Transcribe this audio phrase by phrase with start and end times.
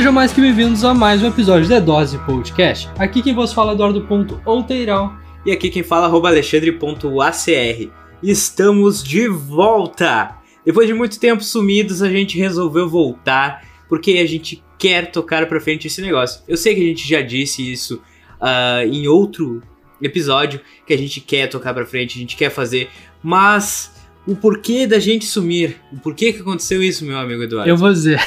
[0.00, 2.88] Sejam mais que bem-vindos a mais um episódio da Dose Podcast.
[2.98, 5.14] Aqui quem vos fala é Eduardo.outeirão.
[5.44, 7.90] E aqui quem fala é alexandre.acr.
[8.22, 10.38] Estamos de volta!
[10.64, 15.60] Depois de muito tempo sumidos, a gente resolveu voltar porque a gente quer tocar pra
[15.60, 16.42] frente esse negócio.
[16.48, 18.00] Eu sei que a gente já disse isso
[18.40, 19.62] uh, em outro
[20.00, 22.88] episódio, que a gente quer tocar pra frente, a gente quer fazer,
[23.22, 23.94] mas
[24.26, 27.68] o porquê da gente sumir, o porquê que aconteceu isso, meu amigo Eduardo?
[27.68, 28.18] Eu vou dizer,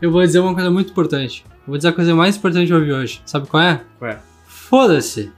[0.00, 1.44] eu vou dizer uma coisa muito importante.
[1.48, 3.20] Eu vou dizer a coisa mais importante que eu ouvi hoje.
[3.26, 3.80] Sabe qual é?
[4.00, 4.18] Ué.
[4.46, 5.30] Foda-se!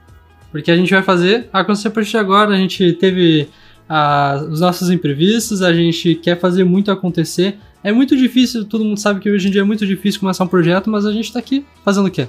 [0.51, 2.51] Porque a gente vai fazer acontecer a partir de agora.
[2.53, 3.49] A gente teve
[3.87, 7.57] ah, os nossos imprevistos, a gente quer fazer muito acontecer.
[7.83, 10.47] É muito difícil, todo mundo sabe que hoje em dia é muito difícil começar um
[10.47, 12.27] projeto, mas a gente tá aqui fazendo o quê?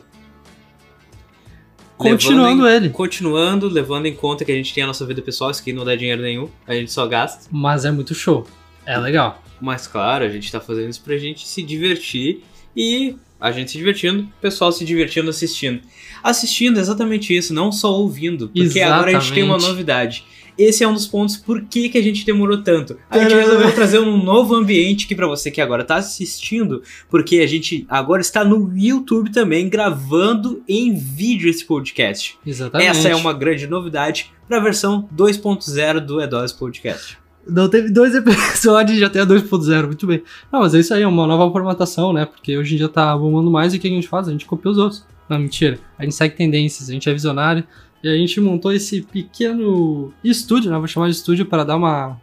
[1.97, 2.89] Continuando em- ele.
[2.91, 5.85] Continuando, levando em conta que a gente tem a nossa vida pessoal, isso aqui não
[5.85, 7.47] dá dinheiro nenhum, a gente só gasta.
[7.51, 8.47] Mas é muito show.
[8.87, 9.43] É legal.
[9.61, 12.43] Mas claro, a gente tá fazendo isso pra gente se divertir
[12.77, 15.81] e a gente se divertindo, o pessoal se divertindo assistindo.
[16.23, 19.69] Assistindo exatamente isso, não só ouvindo, porque agora a gente tem uma Exatamente.
[19.69, 20.25] novidade.
[20.59, 22.99] Esse é um dos pontos por que, que a gente demorou tanto.
[23.09, 27.39] A gente resolveu trazer um novo ambiente aqui pra você que agora tá assistindo, porque
[27.39, 32.39] a gente agora está no YouTube também gravando em vídeo esse podcast.
[32.45, 32.91] Exatamente.
[32.91, 37.20] Essa é uma grande novidade para a versão 2.0 do Edose Podcast.
[37.51, 40.23] Não teve dois episódios e já tem a 2.0, muito bem.
[40.53, 42.25] Não, mas é isso aí, é uma nova formatação, né?
[42.25, 44.29] Porque hoje em dia tá bombando mais e o que a gente faz?
[44.29, 45.05] A gente copia os outros.
[45.29, 45.79] Não, mentira.
[45.99, 47.65] A gente segue tendências, a gente é visionário.
[48.03, 50.79] E a gente montou esse pequeno estúdio, né?
[50.79, 52.17] Vou chamar de estúdio para dar uma,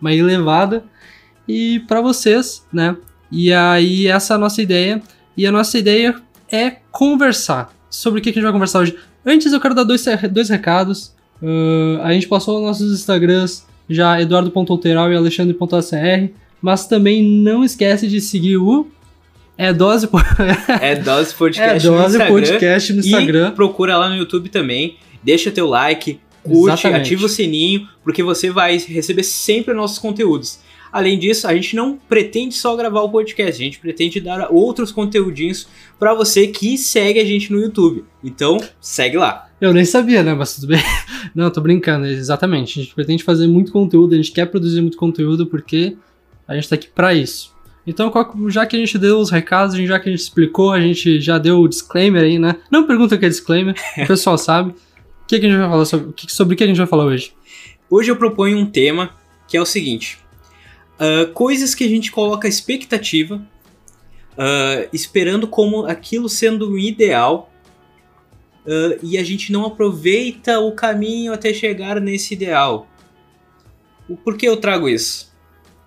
[0.00, 0.84] uma elevada.
[1.48, 2.96] E para vocês, né?
[3.30, 5.02] E aí, essa é a nossa ideia.
[5.36, 6.14] E a nossa ideia
[6.50, 7.74] é conversar.
[7.90, 8.96] Sobre o que a gente vai conversar hoje?
[9.24, 11.14] Antes eu quero dar dois, dois recados.
[11.42, 16.32] Ah, a gente passou nossos Instagrams já eduardo.outeiral e alexandre.acr.
[16.60, 18.88] Mas também não esquece de seguir o
[19.56, 20.08] É Dose,
[20.80, 22.34] É Dose é Podcast no Dose Instagram.
[22.34, 23.48] Podcast no Instagram.
[23.48, 24.96] E procura lá no YouTube também.
[25.22, 27.00] Deixa teu like, curte, Exatamente.
[27.00, 30.60] ativa o sininho, porque você vai receber sempre nossos conteúdos.
[30.92, 34.90] Além disso, a gente não pretende só gravar o podcast, a gente pretende dar outros
[34.90, 38.04] conteúdinhos pra você que segue a gente no YouTube.
[38.24, 39.45] Então, segue lá.
[39.60, 40.34] Eu nem sabia, né?
[40.34, 40.80] Mas tudo bem.
[41.34, 42.78] Não, tô brincando, exatamente.
[42.78, 45.96] A gente pretende fazer muito conteúdo, a gente quer produzir muito conteúdo porque
[46.46, 47.54] a gente tá aqui pra isso.
[47.86, 48.12] Então,
[48.48, 51.38] já que a gente deu os recados, já que a gente explicou, a gente já
[51.38, 52.56] deu o disclaimer aí, né?
[52.70, 54.70] Não pergunta o que é disclaimer, o pessoal sabe.
[54.70, 56.76] O que, que a gente vai falar sobre, o que- sobre o que a gente
[56.78, 57.32] vai falar hoje?
[57.88, 59.10] Hoje eu proponho um tema
[59.48, 60.18] que é o seguinte:
[60.98, 63.40] ah, coisas que a gente coloca expectativa,
[64.36, 67.52] ah, esperando como aquilo sendo o ideal,
[68.66, 72.88] ah, e a gente não aproveita o caminho até chegar nesse ideal.
[74.08, 75.32] O por que eu trago isso?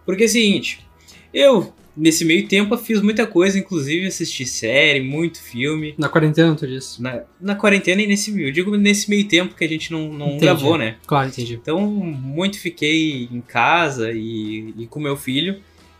[0.05, 0.85] Porque é o seguinte,
[1.33, 5.93] eu nesse meio tempo fiz muita coisa, inclusive assisti série, muito filme.
[5.97, 7.01] Na quarentena, tu disse?
[7.01, 8.31] Na, na quarentena e nesse.
[8.41, 10.45] Eu digo nesse meio tempo que a gente não, não Entendi.
[10.45, 10.95] gravou, né?
[11.05, 11.55] Claro, entendi.
[11.55, 15.59] Então, muito fiquei em casa e, e com meu filho.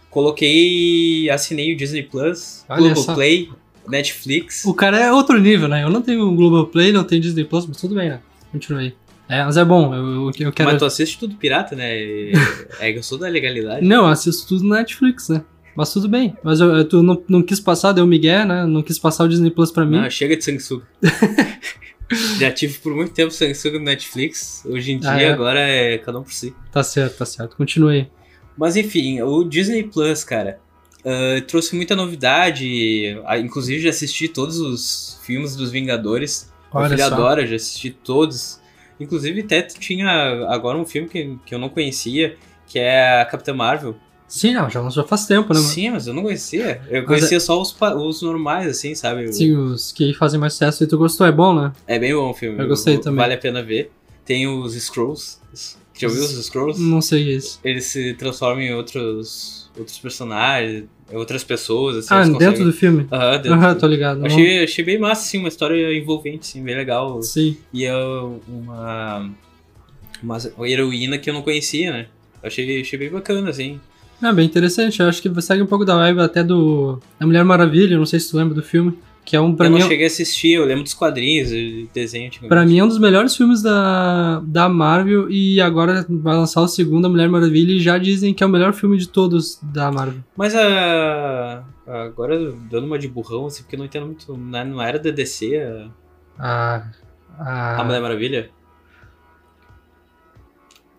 [0.09, 3.03] Coloquei, assinei o Disney Plus, Olha só.
[3.03, 3.50] Globoplay,
[3.90, 4.64] Netflix.
[4.66, 5.84] O cara é outro nível, né?
[5.84, 8.20] Eu não tenho Globoplay, não tenho Disney Plus, mas tudo bem, né?
[8.52, 8.94] Continua aí.
[9.28, 10.70] É, mas é bom, eu, eu, quero...
[10.70, 12.32] Mas tu assiste tudo pirata, né?
[12.80, 13.86] É que eu sou da legalidade.
[13.86, 15.44] Não, eu assisto tudo na Netflix, né?
[15.76, 16.36] Mas tudo bem.
[16.44, 18.66] Mas eu, eu- tu não, não quis passar, deu Miguel, né?
[18.66, 19.98] Não quis passar o Disney Plus pra mim.
[20.02, 20.84] Não, chega de sanguessuga.
[22.40, 24.64] Já tive por muito tempo sanguessuga no Netflix.
[24.66, 25.32] Hoje em dia, Ah, é?
[25.32, 26.56] agora é cada um por si.
[26.72, 27.56] Tá certo, tá certo.
[27.56, 28.08] Continue aí.
[28.58, 30.60] Mas enfim, o Disney Plus, cara,
[31.06, 33.20] ah, trouxe muita novidade.
[33.26, 36.52] Ah, inclusive, já assisti todos os filmes dos Vingadores.
[36.74, 37.06] Meu Olha só.
[37.06, 38.60] adora, já assisti todos.
[39.00, 40.09] Inclusive, até tinha
[40.50, 42.36] agora um filme que, que eu não conhecia,
[42.68, 43.96] que é a Capitã Marvel.
[44.28, 45.59] Sim, não, já, já faz tempo, né?
[45.59, 46.82] Sim, mas eu não conhecia.
[46.88, 49.34] Eu Mas conhecia só os, os normais, assim, sabe?
[49.34, 51.72] Sim, os que fazem mais sucesso e tu gostou, é bom, né?
[51.88, 52.62] É bem bom o filme.
[52.62, 53.18] Eu gostei também.
[53.18, 53.92] Vale a pena ver.
[54.24, 55.40] Tem os Scrolls.
[56.00, 56.82] Já ouviu os Scrolls?
[56.82, 57.59] Não sei isso.
[57.64, 62.08] Eles se transformam em outros, outros personagens, outras pessoas, assim.
[62.14, 63.08] Ah, dentro conseguem- do filme?
[63.12, 64.26] Aham, dentro Aham, tô ligado.
[64.26, 67.22] Achei, achei bem massa, assim, uma história envolvente, assim, bem legal.
[67.22, 67.58] Sim.
[67.73, 67.94] E é
[68.47, 69.29] uma,
[70.23, 70.38] uma
[70.68, 72.06] heroína que eu não conhecia, né?
[72.41, 73.79] Achei, achei bem bacana, assim.
[74.22, 75.00] É bem interessante.
[75.02, 78.20] Eu acho que segue um pouco da vibe até do da Mulher Maravilha, não sei
[78.20, 78.97] se tu lembra do filme.
[79.29, 81.49] Que é um, pra eu mim, não é- cheguei a assistir, eu lembro dos quadrinhos,
[81.49, 82.31] de desenho.
[82.47, 86.67] Pra mim é um dos melhores filmes da, da Marvel e agora vai lançar o
[86.67, 89.91] segundo a Mulher Maravilha e já dizem que é o melhor filme de todos da
[89.91, 90.23] Marvel.
[90.35, 91.64] Mas a.
[91.85, 94.35] Agora dando uma de burrão, assim, porque eu não entendo muito.
[94.35, 95.90] Não não era da DC a,
[96.40, 96.84] A,
[97.37, 98.49] a, a Mulher Maravilha?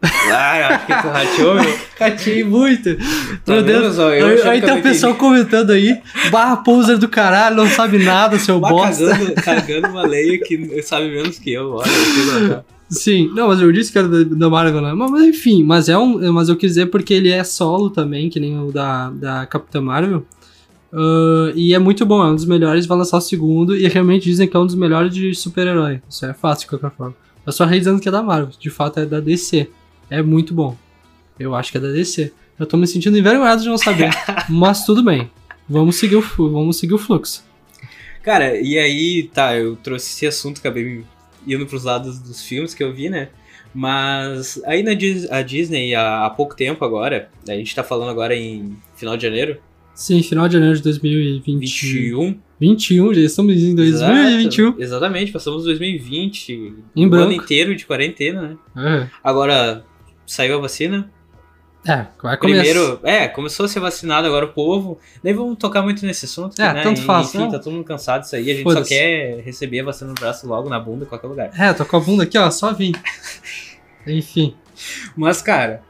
[0.03, 1.79] Ah, eu acho que tu rateou, meu.
[1.97, 2.97] Catei muito.
[3.45, 3.97] Tá Meu Deus.
[3.97, 4.15] só?
[4.15, 6.01] Eu aí tem eu o pessoal comentando aí.
[6.31, 9.09] Barra poser do caralho, não sabe nada, seu bosta.
[9.09, 11.75] cagando, cagando uma lei que sabe menos que eu.
[11.75, 12.65] Olha.
[12.89, 14.93] Sim, não, mas eu disse que era da, Marvel, né?
[14.95, 16.33] Mas, enfim, mas é um.
[16.33, 19.81] Mas eu quis dizer porque ele é solo também, que nem o da, da Capitã
[19.81, 20.25] Marvel.
[20.93, 24.25] Ah, e é muito bom, é um dos melhores, vai lançar o segundo, e realmente
[24.25, 26.03] dizem que é um dos melhores de super-herói.
[26.09, 27.15] Isso é fácil de qualquer forma.
[27.47, 29.69] Eu só rei dizendo que é da Marvel, de fato é da DC.
[30.11, 30.77] É muito bom.
[31.39, 32.33] Eu acho que é da DC.
[32.59, 34.11] Eu tô me sentindo envergonhado de não saber.
[34.49, 35.31] mas tudo bem.
[35.69, 37.45] Vamos seguir o, vamos seguir o fluxo.
[38.23, 41.03] Cara, e aí, tá, eu trouxe esse assunto, acabei
[41.47, 43.29] indo pros lados dos filmes que eu vi, né?
[43.75, 48.11] Mas aí na Dis- a Disney, há, há pouco tempo agora, a gente tá falando
[48.11, 49.57] agora em final de janeiro,
[49.95, 51.61] Sim, final de janeiro de 2020.
[51.61, 52.39] 21.
[52.59, 54.67] 21, já estamos em 2021.
[54.69, 57.25] Exato, exatamente, passamos 2020, Em o branco.
[57.25, 59.03] ano inteiro de quarentena, né?
[59.05, 59.09] É.
[59.23, 59.85] Agora,
[60.33, 61.11] saiu a vacina,
[61.87, 62.39] É, vai começar.
[62.63, 64.99] Primeiro, é, começou a ser vacinado agora o povo.
[65.25, 66.83] Nem vamos tocar muito nesse assunto, É, né?
[66.83, 67.51] tanto faz, Enfim, não.
[67.51, 68.51] tá todo mundo cansado disso aí.
[68.51, 71.51] A gente só quer receber a vacina no braço logo, na bunda, em qualquer lugar.
[71.59, 72.93] É, tô com a bunda aqui, ó, só vim.
[74.07, 74.55] Enfim.
[75.17, 75.83] Mas, cara,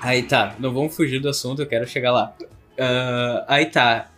[0.00, 2.34] aí tá, não vamos fugir do assunto, eu quero chegar lá.
[2.76, 4.10] Ah, aí tá,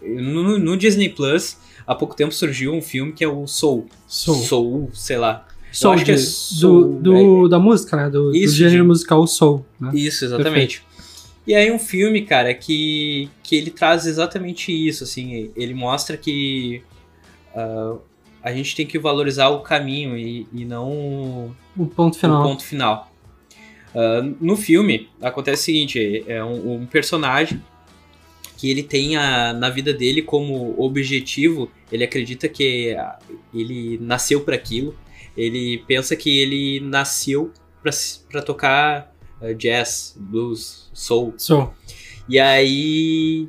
[0.00, 1.56] no, no Disney Plus,
[1.86, 3.88] há pouco tempo surgiu um filme que é o Soul.
[4.06, 4.36] Soul.
[4.36, 5.46] Soul, sei lá.
[5.80, 7.00] Soul, é de- soul, do,
[7.42, 8.10] do- da música, né?
[8.10, 9.90] Do, do Isso, gênero de- musical Soul, né?
[9.94, 10.82] Isso, exatamente.
[11.46, 16.82] E aí um filme, cara, que, que ele traz exatamente isso, assim, ele mostra que
[17.56, 17.96] ah,
[18.42, 22.42] a gente tem que valorizar o caminho e, e não o O ponto final.
[22.42, 23.10] ponto final.
[23.94, 27.62] Ah, no filme, acontece o seguinte, é um, um personagem
[28.58, 33.18] que ele tem a, na vida dele como objetivo, ele acredita que ah,
[33.54, 34.94] ele nasceu para aquilo,
[35.38, 37.52] ele pensa que ele nasceu
[38.28, 41.72] para tocar ah, jazz, blues, soul, Soul.
[42.28, 43.48] e aí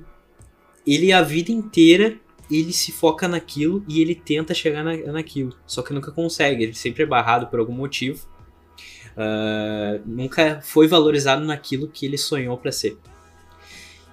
[0.85, 2.19] ele a vida inteira
[2.49, 5.55] ele se foca naquilo e ele tenta chegar na, naquilo.
[5.67, 8.27] Só que nunca consegue, ele sempre é barrado por algum motivo.
[9.17, 12.97] Ah, nunca foi valorizado naquilo que ele sonhou para ser.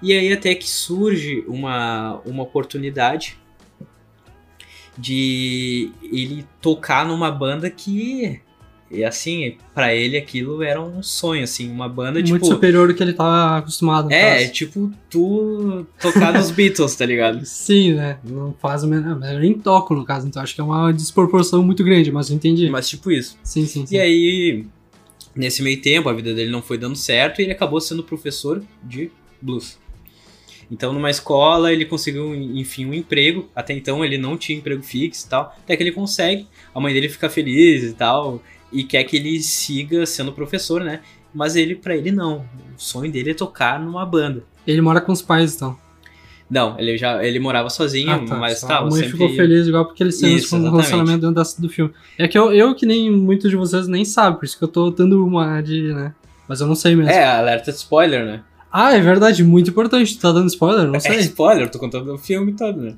[0.01, 3.39] E aí até que surge uma, uma oportunidade
[4.97, 8.41] de ele tocar numa banda que
[8.89, 12.93] e assim, para ele aquilo era um sonho assim, uma banda Muito tipo superior do
[12.93, 14.05] que ele tava acostumado.
[14.05, 14.53] no é, caso.
[14.53, 17.45] tipo tu tocar nos Beatles, tá ligado?
[17.45, 18.17] Sim, né?
[18.23, 19.19] Não faz o menor.
[19.23, 22.37] Eu nem toco, no caso, então acho que é uma desproporção muito grande, mas eu
[22.37, 22.69] entendi.
[22.69, 23.37] Mas tipo isso.
[23.43, 23.95] Sim, sim, sim.
[23.95, 24.65] E aí,
[25.35, 28.63] nesse meio tempo, a vida dele não foi dando certo e ele acabou sendo professor
[28.81, 29.11] de
[29.41, 29.77] blues.
[30.69, 33.49] Então, numa escola, ele conseguiu, enfim, um emprego.
[33.55, 35.55] Até então, ele não tinha emprego fixo e tal.
[35.63, 36.45] Até que ele consegue.
[36.75, 38.41] A mãe dele fica feliz e tal.
[38.71, 40.99] E quer que ele siga sendo professor, né?
[41.33, 42.39] Mas ele, para ele, não.
[42.77, 44.43] O sonho dele é tocar numa banda.
[44.65, 45.77] Ele mora com os pais, então.
[46.49, 48.35] Não, ele já ele morava sozinho, Ah, tá.
[48.37, 49.11] mas tá, a mãe sempre...
[49.11, 50.71] ficou feliz igual porque eles têm Isso, um exatamente.
[50.71, 51.93] relacionamento dentro da- do filme.
[52.17, 54.67] É que eu, eu, que nem muitos de vocês, nem sabem, por isso que eu
[54.69, 56.13] tô dando uma de, né?
[56.47, 57.11] Mas eu não sei mesmo.
[57.11, 58.43] É, alerta de spoiler, né?
[58.71, 60.15] Ah, é verdade, muito importante.
[60.15, 60.87] Tu tá dando spoiler?
[60.87, 61.19] Não É sei.
[61.19, 62.95] spoiler, tô contando o filme todo, né?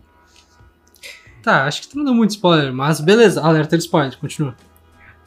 [1.42, 4.56] Tá, acho que tu não deu muito spoiler, mas beleza, alerta de spoiler, continua.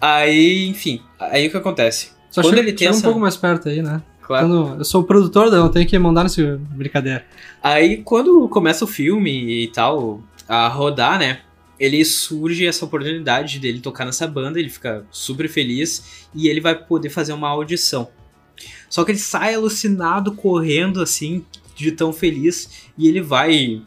[0.00, 2.11] Aí, enfim, aí o que acontece?
[2.31, 4.03] Só Quando chega, ele tem chega um pouco mais perto aí, né?
[4.21, 4.46] Claro.
[4.49, 7.25] Quando eu sou o produtor, eu tenho que mandar nesse brincadeira.
[7.63, 11.41] Aí, quando começa o filme e tal, a rodar, né?
[11.79, 16.75] Ele surge essa oportunidade dele tocar nessa banda, ele fica super feliz e ele vai
[16.75, 18.08] poder fazer uma audição.
[18.89, 21.44] Só que ele sai alucinado, correndo assim,
[21.75, 23.82] de tão feliz, e ele vai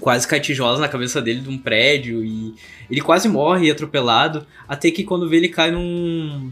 [0.00, 2.54] quase cair tijolos na cabeça dele de um prédio e
[2.90, 6.50] ele quase morre atropelado, até que quando vê ele cai num.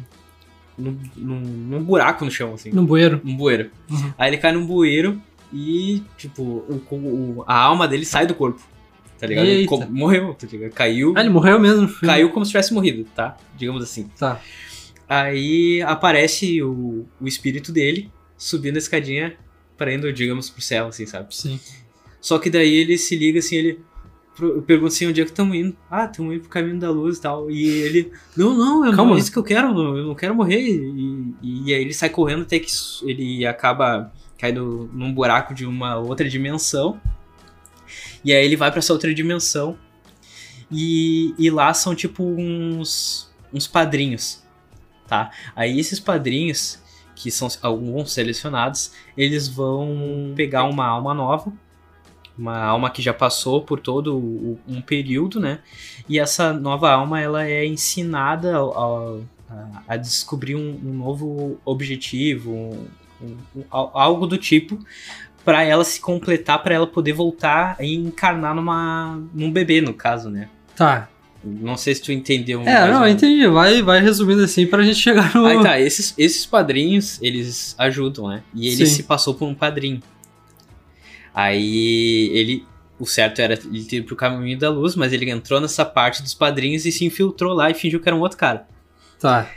[0.78, 2.70] num, num, num buraco no chão, assim.
[2.70, 3.20] No bueiro.
[3.24, 3.70] Um bueiro.
[3.90, 4.12] Uhum.
[4.16, 5.20] Aí ele cai num bueiro
[5.52, 8.62] e, tipo, o, o- a alma dele sai do corpo.
[9.18, 9.44] Tá ligado?
[9.46, 9.68] Ele Eita.
[9.68, 10.70] co- morreu, tá ligado?
[10.72, 11.14] Caiu.
[11.16, 12.06] Ah, ele morreu mesmo filme.
[12.12, 13.36] Caiu como se tivesse morrido, tá?
[13.56, 14.08] Digamos assim.
[14.18, 14.40] Tá.
[15.14, 19.36] Aí aparece o, o espírito dele subindo a escadinha
[19.76, 21.34] para indo, digamos, pro céu, assim, sabe?
[21.34, 21.60] Sim.
[22.20, 23.80] Só que daí ele se liga assim, ele
[24.36, 25.76] pro- pergunta assim, onde é que estamos indo?
[25.90, 27.50] Ah, estamos indo pro caminho da luz e tal.
[27.50, 29.18] E ele, não, não, é Calma.
[29.18, 30.60] isso que eu quero, eu não quero morrer.
[30.60, 32.70] E, e aí ele sai correndo até que
[33.02, 37.00] ele acaba caindo num buraco de uma outra dimensão.
[38.24, 39.76] E aí ele vai pra essa outra dimensão.
[40.70, 44.41] E, e lá são tipo uns, uns padrinhos,
[45.12, 45.30] tá?
[45.54, 46.80] Aí esses padrinhos,
[47.14, 51.52] que são alguns selecionados, eles vão pegar uma alma nova,
[52.36, 55.58] uma alma que já passou por todo o- um período, né?
[56.08, 62.50] E essa nova alma ela é ensinada ao- a, a descobrir um, um, novo objetivo,
[63.20, 64.78] um, um, algo do tipo,
[65.44, 70.30] para ela se completar, para ela poder voltar e encarnar numa, num bebê, no caso,
[70.30, 70.48] né?
[70.74, 71.10] Tá.
[71.44, 72.62] Não sei se tu entendeu.
[72.62, 73.46] É, não, entendi.
[73.48, 75.44] Vai, vai resumindo assim pra gente chegar no.
[75.44, 78.42] Aí tá, esses, esses padrinhos, eles ajudam, né?
[78.54, 78.94] E ele Sim.
[78.94, 80.00] se passou por um padrinho.
[81.34, 82.64] Aí ele.
[82.98, 86.34] O certo era ele ir pro caminho da luz, mas ele entrou nessa parte dos
[86.34, 88.68] padrinhos e se infiltrou lá e fingiu que era um outro cara.
[89.18, 89.50] Tá.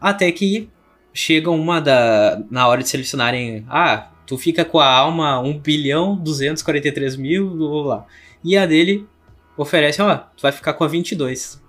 [0.00, 0.68] Até que
[1.12, 2.40] chega uma da.
[2.48, 3.64] Na hora de selecionarem.
[3.68, 8.06] Ah, tu fica com a alma 1 bilhão 243 mil, blá blá blá.
[8.44, 9.06] E a dele
[9.56, 11.62] oferece, ó, tu vai ficar com a 22.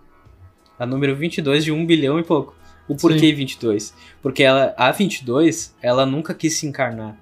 [0.78, 2.56] A número 22 de 1 bilhão e pouco.
[2.88, 3.36] O porquê Sim.
[3.36, 3.94] 22?
[4.22, 7.18] Porque ela, a 22, ela nunca quis se encarnar.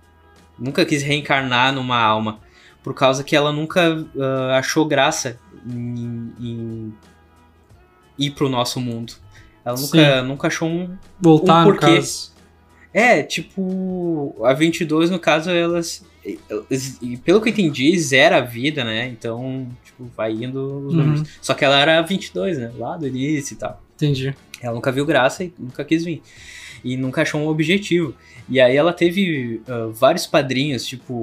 [0.58, 2.40] Nunca quis reencarnar numa alma.
[2.84, 6.94] Por causa que ela nunca uh, achou graça em, em
[8.18, 9.14] ir pro nosso mundo.
[9.64, 11.86] Ela nunca, nunca achou um, Voltar, um porquê.
[11.86, 12.34] No caso.
[12.94, 16.06] É, tipo, a 22, no caso, elas,
[16.50, 19.08] elas, Pelo que eu entendi, zera a vida, né?
[19.08, 21.22] Então, tipo, vai indo os números.
[21.22, 21.28] Uhum.
[21.42, 22.72] Só que ela era 22, né?
[22.78, 23.82] Lá do início e tal.
[23.96, 24.36] Entendi.
[24.62, 26.22] Ela nunca viu graça e nunca quis vir.
[26.84, 28.14] E nunca achou um objetivo.
[28.50, 31.22] E aí ela teve uh, vários padrinhos, tipo.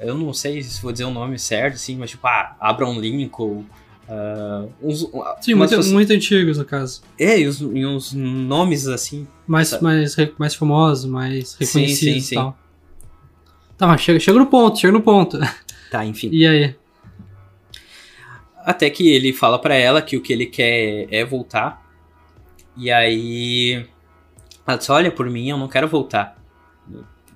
[0.00, 3.64] Eu não sei se vou dizer o nome certo, assim, mas tipo, ah, Abraham Lincoln.
[4.08, 5.08] Uh, uns,
[5.40, 7.02] Sim, muito, muito antigos, no caso.
[7.18, 9.26] É, e uns, e uns nomes assim.
[9.46, 12.34] Mais, mais, mais famosos, mais reconhecidos sim, sim, sim.
[12.34, 12.58] e tal.
[13.76, 15.38] Tá, mas chega, chega no ponto, chega no ponto.
[15.88, 16.28] Tá, enfim.
[16.32, 16.74] E aí?
[18.64, 21.80] Até que ele fala para ela que o que ele quer é voltar.
[22.76, 23.86] E aí.
[24.66, 26.36] Ela diz: Olha, por mim, eu não quero voltar.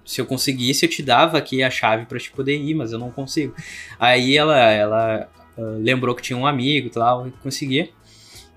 [0.05, 2.99] Se eu conseguisse, eu te dava aqui a chave para te poder ir, mas eu
[2.99, 3.55] não consigo.
[4.01, 7.89] Aí ela, ela uh, lembrou que tinha um amigo e tal, e conseguia.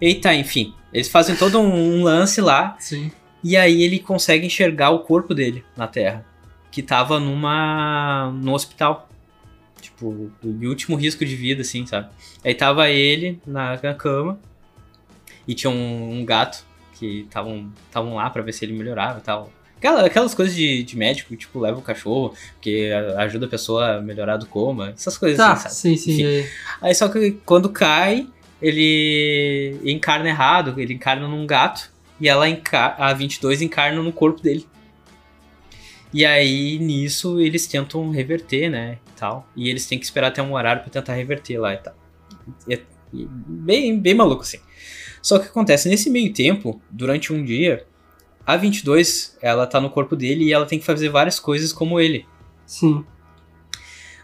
[0.02, 0.74] Eita, enfim.
[0.92, 2.75] Eles fazem todo um, um lance lá.
[2.80, 3.12] Sim.
[3.44, 6.25] E aí ele consegue enxergar o corpo dele na Terra.
[6.74, 8.32] Que tava numa.
[8.42, 9.08] no hospital.
[9.80, 12.10] Tipo, o último risco de vida, assim, sabe?
[12.44, 14.39] Aí tava ele na, na cama.
[15.48, 19.51] E tinha um, um gato que estavam lá para ver se ele melhorava e tal.
[19.77, 24.01] Aquela, aquelas coisas de, de médico, tipo, leva o cachorro, que ajuda a pessoa a
[24.01, 25.75] melhorar do coma, essas coisas tá, assim, sabe?
[25.75, 26.39] Sim, sim.
[26.39, 26.50] Enfim.
[26.82, 28.25] Aí só que quando cai,
[28.62, 32.46] ele encarna errado, ele encarna num gato, e ela
[32.98, 34.65] a 22 encarna no corpo dele.
[36.13, 39.48] E aí, nisso, eles tentam reverter, né, e tal.
[39.55, 41.96] E eles têm que esperar até um horário para tentar reverter lá e tal.
[42.67, 44.60] E é bem, bem maluco, assim.
[45.22, 47.86] Só que acontece, nesse meio tempo, durante um dia,
[48.46, 52.00] a 22, ela tá no corpo dele e ela tem que fazer várias coisas como
[52.00, 52.25] ele.
[52.65, 53.05] Sim.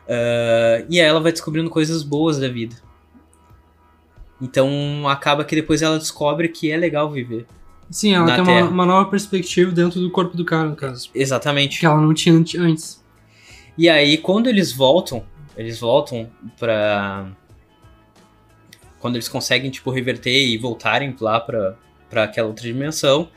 [0.05, 2.75] Uh, e aí ela vai descobrindo coisas boas da vida.
[4.41, 7.45] Então acaba que depois ela descobre que é legal viver.
[7.89, 11.09] Sim, ela tem uma, uma, nova perspectiva dentro do corpo do cara, no caso.
[11.13, 11.79] Exatamente.
[11.79, 13.03] Que ela não tinha antes.
[13.77, 15.23] E aí, quando eles voltam,
[15.57, 17.31] eles voltam pra
[18.99, 21.75] quando eles conseguem, tipo, reverter e voltarem lá pra,
[22.09, 23.29] pra aquela outra dimensão,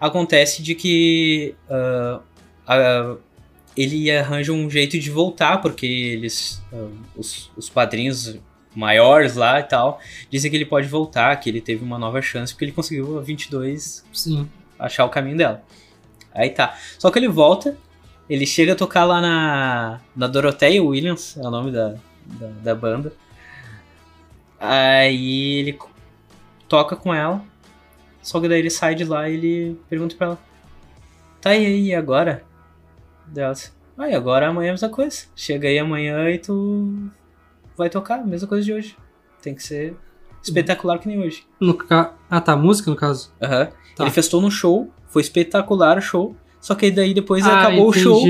[0.00, 2.20] acontece de que uh,
[2.66, 3.18] uh,
[3.76, 8.38] ele arranja um jeito de voltar, porque eles, uh, os, os padrinhos
[8.74, 10.00] maiores lá e tal,
[10.30, 13.22] dizem que ele pode voltar, que ele teve uma nova chance, porque ele conseguiu a
[13.22, 14.48] 22 Sim.
[14.78, 15.62] achar o caminho dela.
[16.32, 16.76] Aí tá.
[16.98, 17.76] Só que ele volta,
[18.28, 22.74] ele chega a tocar lá na, na Dorothea Williams, é o nome da, da, da
[22.74, 23.12] banda.
[24.58, 25.78] Aí ele
[26.68, 27.42] toca com ela.
[28.22, 30.38] Só que daí ele sai de lá e ele pergunta pra ela:
[31.40, 32.44] Tá e aí, agora?
[33.26, 33.72] Deus.
[33.96, 35.24] Ah, e agora amanhã é a mesma coisa.
[35.34, 37.10] Chega aí amanhã e tu
[37.80, 38.96] vai tocar, a mesma coisa de hoje.
[39.42, 39.96] Tem que ser
[40.42, 41.44] espetacular que nem hoje.
[41.58, 42.14] No ca...
[42.30, 43.32] Ah, tá, música no caso?
[43.42, 43.62] Aham.
[43.62, 43.66] Uhum.
[43.96, 44.04] Tá.
[44.04, 46.36] Ele festou no show, foi espetacular o show.
[46.60, 47.98] Só que daí depois ah, acabou entendi.
[47.98, 48.22] o show,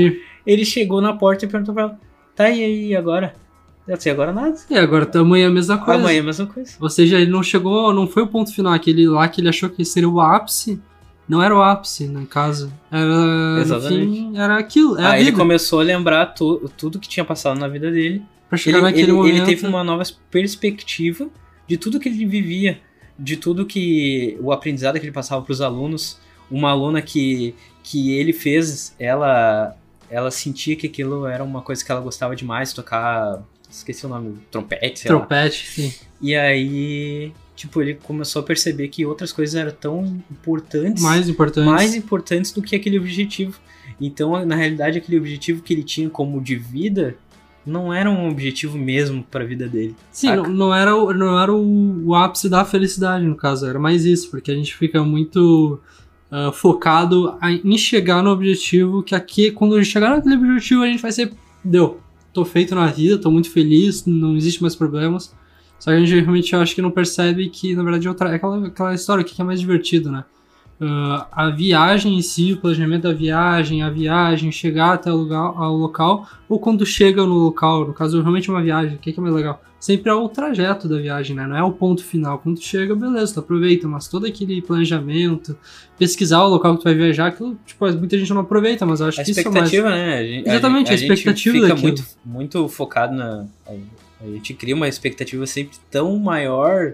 [0.45, 1.99] ele chegou na porta e perguntou pra ela:
[2.33, 3.35] Tá e aí, agora?
[3.87, 4.55] Eu sei agora nada.
[4.69, 5.99] E agora amanhã é a mesma coisa.
[5.99, 6.71] Amanhã é a mesma coisa.
[6.79, 8.71] Ou seja, ele não chegou, não foi o ponto final.
[8.71, 10.81] Aquele lá que ele achou que seria o ápice,
[11.27, 12.71] não era o ápice, no caso.
[12.89, 14.19] Era, Exatamente.
[14.19, 14.97] Enfim, era aquilo.
[14.97, 18.23] É Aí ele começou a lembrar tu, tudo que tinha passado na vida dele.
[18.51, 19.35] Pra chegar ele, naquele ele, momento.
[19.37, 21.29] Ele teve uma nova perspectiva
[21.65, 22.81] de tudo que ele vivia,
[23.17, 24.37] de tudo que.
[24.41, 26.19] o aprendizado que ele passava para os alunos.
[26.51, 29.73] Uma aluna que, que ele fez, ela
[30.09, 34.37] ela sentia que aquilo era uma coisa que ela gostava demais, tocar esqueci o nome,
[34.51, 35.89] trompete, sei Trompete, lá.
[35.89, 35.93] sim.
[36.21, 41.71] E aí, tipo, ele começou a perceber que outras coisas eram tão importantes, mais importantes,
[41.71, 43.57] mais importantes do que aquele objetivo.
[44.01, 47.15] Então, na realidade, aquele objetivo que ele tinha como de vida
[47.65, 49.95] não era um objetivo mesmo para a vida dele.
[50.11, 54.05] Sim, não, não, era, não era o, o ápice da felicidade, no caso, era mais
[54.05, 55.79] isso, porque a gente fica muito
[56.31, 60.87] uh, focado em chegar no objetivo, que aqui, quando a gente chegar naquele objetivo, a
[60.87, 61.31] gente vai ser,
[61.63, 61.99] deu,
[62.33, 65.33] tô feito na vida, tô muito feliz, não existe mais problemas.
[65.79, 68.35] Só que a gente realmente acho que não percebe que, na verdade, é, outra, é
[68.35, 70.23] aquela, aquela história, o que é mais divertido, né?
[70.81, 75.53] Uh, a viagem em si, o planejamento da viagem, a viagem, chegar até o lugar,
[75.55, 79.13] ao local, ou quando chega no local, no caso, realmente é uma viagem, o que
[79.15, 79.61] é mais legal?
[79.79, 81.45] Sempre é o trajeto da viagem, né?
[81.45, 82.39] Não é o ponto final.
[82.39, 85.55] Quando tu chega, beleza, tu aproveita, mas todo aquele planejamento,
[85.99, 89.07] pesquisar o local que tu vai viajar, aquilo, tipo, muita gente não aproveita, mas eu
[89.07, 89.71] acho a que isso é mais...
[89.71, 90.17] né?
[90.17, 91.87] A gente, Exatamente, a, a, a expectativa gente fica daquilo.
[91.87, 93.45] muito, muito focado na...
[94.23, 96.93] A gente cria uma expectativa sempre tão maior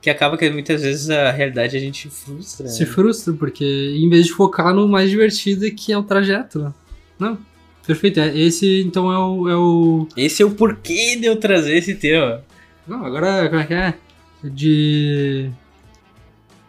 [0.00, 2.68] que acaba que muitas vezes a realidade a gente frustra.
[2.68, 2.86] Se né?
[2.86, 6.74] frustra, porque em vez de focar no mais divertido que é o trajeto, né?
[7.18, 7.38] Não.
[7.86, 8.18] Perfeito.
[8.20, 10.08] É, esse então é o, é o.
[10.16, 12.42] Esse é o porquê de eu trazer esse tema.
[12.86, 13.94] Não, agora como é que é?
[14.42, 15.50] De.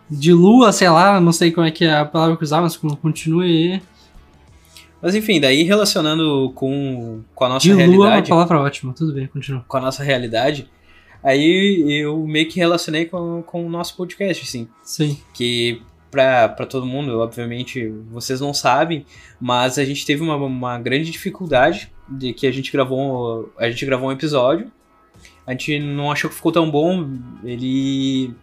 [0.09, 2.77] De lua, sei lá, não sei como é que é a palavra que usar, mas
[2.77, 3.81] continue aí.
[5.01, 7.97] Mas enfim, daí relacionando com, com a nossa de realidade.
[7.97, 9.63] lua é uma palavra ótima, tudo bem, continua.
[9.67, 10.69] Com a nossa realidade.
[11.23, 14.67] Aí eu meio que relacionei com, com o nosso podcast, assim.
[14.83, 15.19] Sim.
[15.33, 19.05] Que pra, pra todo mundo, obviamente, vocês não sabem,
[19.39, 23.51] mas a gente teve uma, uma grande dificuldade de que a gente gravou.
[23.57, 24.71] A gente gravou um episódio.
[25.45, 27.09] A gente não achou que ficou tão bom.
[27.43, 28.33] Ele.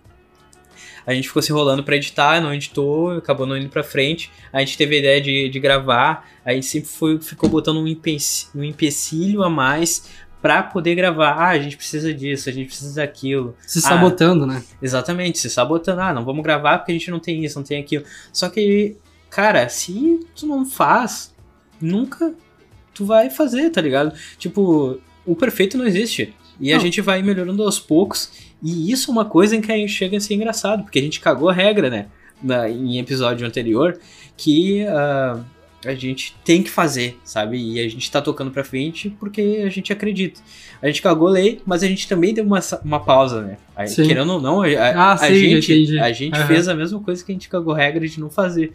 [1.07, 4.31] A gente ficou se enrolando pra editar, não editou, acabou não indo pra frente.
[4.53, 7.87] A gente teve a ideia de, de gravar, a gente sempre foi, ficou botando um,
[7.87, 10.09] empecilho, um empecilho a mais
[10.41, 11.33] para poder gravar.
[11.33, 13.57] Ah, a gente precisa disso, a gente precisa daquilo.
[13.67, 14.65] Se sabotando, ah, né?
[14.83, 16.01] Exatamente, se sabotando.
[16.01, 18.05] Ah, não vamos gravar porque a gente não tem isso, não tem aquilo.
[18.33, 18.97] Só que,
[19.31, 21.35] cara, se tu não faz,
[21.81, 22.35] nunca
[22.93, 24.15] tu vai fazer, tá ligado?
[24.39, 26.35] Tipo, o perfeito não existe.
[26.61, 26.77] E não.
[26.77, 28.31] a gente vai melhorando aos poucos.
[28.63, 31.03] E isso é uma coisa em que a gente chega a ser engraçado, porque a
[31.03, 32.07] gente cagou a regra, né?
[32.43, 33.99] Na, em episódio anterior,
[34.37, 35.43] que uh,
[35.87, 37.57] a gente tem que fazer, sabe?
[37.59, 40.41] E a gente tá tocando pra frente porque a gente acredita.
[40.83, 43.57] A gente cagou lei, mas a gente também deu uma, uma pausa, né?
[43.77, 46.47] A, querendo ou não, a, ah, a sim, gente, a gente uhum.
[46.47, 48.73] fez a mesma coisa que a gente cagou regra de não fazer.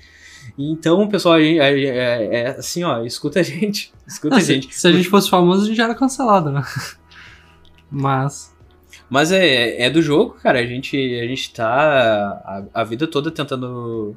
[0.58, 3.94] Então, pessoal, é, é, assim, ó, escuta a gente.
[4.08, 4.74] Escuta ah, a gente.
[4.74, 6.64] Se, se a gente fosse famoso, a gente já era cancelado, né?
[7.90, 8.54] Mas.
[9.10, 10.60] Mas é, é do jogo, cara.
[10.60, 14.16] A gente, a gente tá a, a vida toda tentando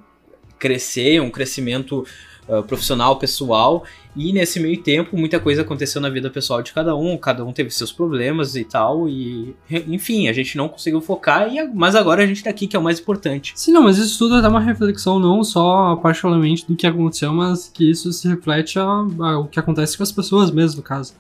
[0.59, 2.07] crescer, um crescimento
[2.49, 3.85] uh, profissional, pessoal.
[4.15, 7.53] E nesse meio tempo, muita coisa aconteceu na vida pessoal de cada um, cada um
[7.53, 9.09] teve seus problemas e tal.
[9.09, 9.57] E,
[9.89, 12.79] enfim, a gente não conseguiu focar, e, mas agora a gente tá aqui, que é
[12.79, 13.53] o mais importante.
[13.57, 17.69] Sim, não, mas isso tudo é uma reflexão não só particularmente do que aconteceu, mas
[17.69, 21.15] que isso se reflete ao que acontece com as pessoas mesmo, no caso.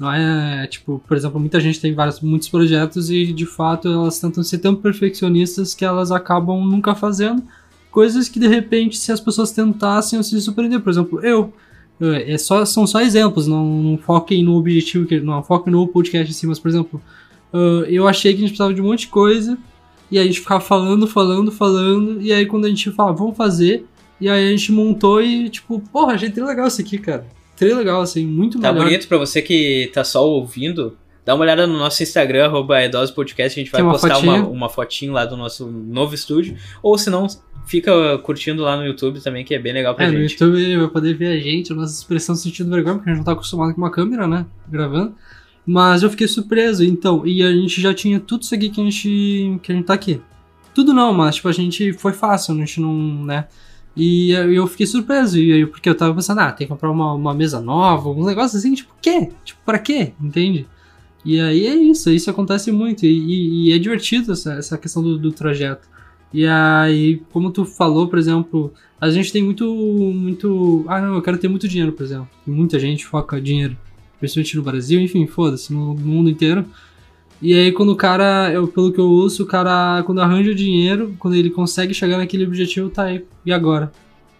[0.00, 4.18] Não é, tipo, por exemplo, muita gente tem vários, muitos projetos e de fato elas
[4.18, 7.42] tentam ser tão perfeccionistas que elas acabam nunca fazendo
[7.90, 10.80] coisas que de repente, se as pessoas tentassem, eu se surpreender.
[10.80, 11.52] Por exemplo, eu.
[12.26, 16.34] É só, são só exemplos, não, não foquem no objetivo, não foquem no podcast em
[16.34, 16.98] si, mas, por exemplo,
[17.52, 19.58] uh, eu achei que a gente precisava de um monte de coisa,
[20.10, 23.84] e a gente ficava falando, falando, falando, e aí quando a gente fala, vamos fazer,
[24.18, 27.26] e aí a gente montou e, tipo, porra, achei legal isso aqui, cara.
[27.68, 28.84] Tão legal, assim, muito tá melhor.
[28.84, 32.76] Tá bonito pra você que tá só ouvindo, Dá uma olhada no nosso Instagram, arroba
[33.14, 34.32] Podcast, a gente vai uma postar fotinha.
[34.32, 36.56] uma, uma fotinho lá do nosso novo estúdio.
[36.82, 37.26] Ou se não,
[37.66, 40.40] fica curtindo lá no YouTube também, que é bem legal pra é, gente.
[40.42, 43.18] no YouTube vai poder ver a gente, a nossa expressão sentindo vergonha, porque a gente
[43.18, 44.46] não tá acostumado com uma câmera, né?
[44.66, 45.14] Gravando.
[45.64, 48.84] Mas eu fiquei surpreso, então, e a gente já tinha tudo isso aqui que a
[48.84, 50.20] gente, que a gente tá aqui.
[50.74, 52.92] Tudo não, mas tipo, a gente foi fácil, a gente não,
[53.24, 53.46] né?
[53.96, 55.36] E eu fiquei surpreso,
[55.70, 58.72] porque eu tava pensando, ah, tem que comprar uma, uma mesa nova, um negócio assim,
[58.72, 59.30] tipo, quê?
[59.44, 60.12] Tipo, pra quê?
[60.20, 60.66] Entende?
[61.24, 63.04] E aí é isso, isso acontece muito.
[63.04, 65.88] E, e, e é divertido essa, essa questão do, do, trajeto.
[66.32, 69.64] E aí, como tu falou, por exemplo, a gente tem muito.
[69.74, 70.84] muito.
[70.88, 72.28] Ah, não, eu quero ter muito dinheiro, por exemplo.
[72.46, 73.76] E muita gente foca dinheiro.
[74.18, 76.64] Principalmente no Brasil, enfim, foda-se, no, no, mundo inteiro.
[77.42, 80.54] E aí, quando o cara, eu, pelo que eu ouço, o cara, quando arranja o
[80.54, 83.24] dinheiro, quando ele consegue chegar naquele objetivo, tá aí.
[83.46, 83.90] E agora?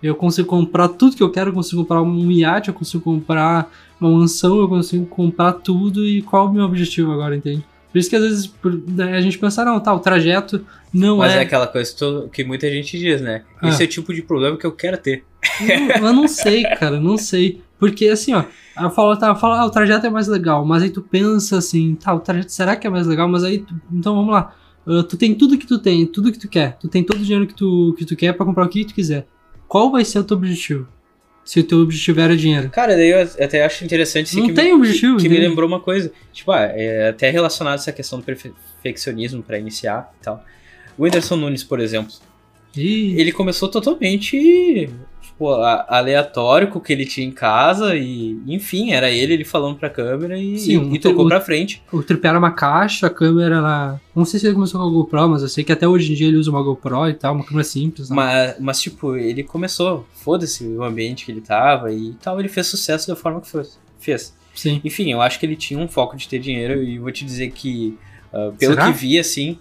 [0.03, 3.71] Eu consigo comprar tudo que eu quero, eu consigo comprar um iate, eu consigo comprar
[4.01, 7.65] uma mansão, eu consigo comprar tudo e qual é o meu objetivo agora, entende?
[7.93, 8.55] Por isso que às vezes
[8.87, 11.35] né, a gente pensa, não, tá, o trajeto não Mas é.
[11.35, 13.43] Mas é aquela coisa que muita gente diz, né?
[13.63, 15.25] Esse é o tipo de problema que eu quero ter.
[15.61, 17.61] Eu, eu não sei, cara, não sei.
[17.81, 18.45] Porque assim, ó,
[18.81, 21.95] eu falo, tá, falo, ah, o trajeto é mais legal, mas aí tu pensa assim,
[21.97, 23.27] tá, o trajeto será que é mais legal?
[23.27, 24.55] Mas aí, tu, então vamos lá.
[24.87, 26.77] Uh, tu tem tudo que tu tem, tudo que tu quer.
[26.79, 28.95] Tu tem todo o dinheiro que tu, que tu quer para comprar o que tu
[28.95, 29.27] quiser.
[29.67, 30.87] Qual vai ser o teu objetivo?
[31.43, 32.71] se o teu objetivo era dinheiro.
[32.71, 35.67] Cara, daí eu até acho interessante Não que, tem me, objetivo, que, que me lembrou
[35.67, 36.13] uma coisa.
[36.33, 40.45] Tipo, ah, é até relacionado a essa questão do perfeccionismo para iniciar e tal.
[40.97, 42.15] O Whindersson Nunes, por exemplo.
[42.77, 44.89] Ele começou totalmente
[45.21, 50.39] tipo, aleatório que ele tinha em casa e, enfim, era ele, ele falando pra câmera
[50.39, 51.83] e, Sim, e- e tocou o- pra frente.
[51.93, 54.01] O tripé era uma caixa, a câmera ela.
[54.15, 56.15] Não sei se ele começou com a GoPro, mas eu sei que até hoje em
[56.15, 58.11] dia ele usa uma GoPro e tal, uma câmera simples.
[58.11, 58.17] Né?
[58.17, 62.67] Mas, mas, tipo, ele começou, foda-se o ambiente que ele tava e tal, ele fez
[62.67, 63.63] sucesso da forma que foi,
[63.99, 64.35] fez.
[64.55, 64.81] Sim.
[64.85, 67.51] Enfim, eu acho que ele tinha um foco de ter dinheiro e vou te dizer
[67.53, 67.97] que,
[68.33, 68.87] ah, pelo Será?
[68.87, 69.59] que vi, assim.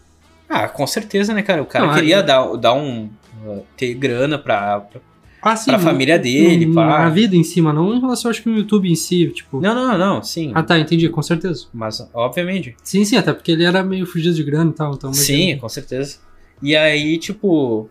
[0.49, 1.61] Ah, com certeza, né, cara?
[1.61, 3.07] O cara Não, queria é- dar, dar um.
[3.47, 4.79] ah, ter grana pra.
[4.79, 5.01] pra-
[5.41, 5.71] Ah, sim.
[5.71, 6.85] Pra família dele, no- pá.
[7.03, 9.61] Na vida em cima, não em relação, acho que no YouTube em si, tipo.
[9.61, 10.51] Não, não, não, sim.
[10.53, 11.67] Ah, tá, entendi, com certeza.
[11.73, 12.75] Mas, obviamente.
[12.83, 14.93] Sim, sim, até porque ele era meio fugido de grana e tal.
[14.93, 16.17] Então, Sim, com certeza.
[16.61, 17.89] E aí, tipo,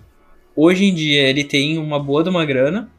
[0.54, 2.90] hoje em dia ele tem uma boa de uma grana,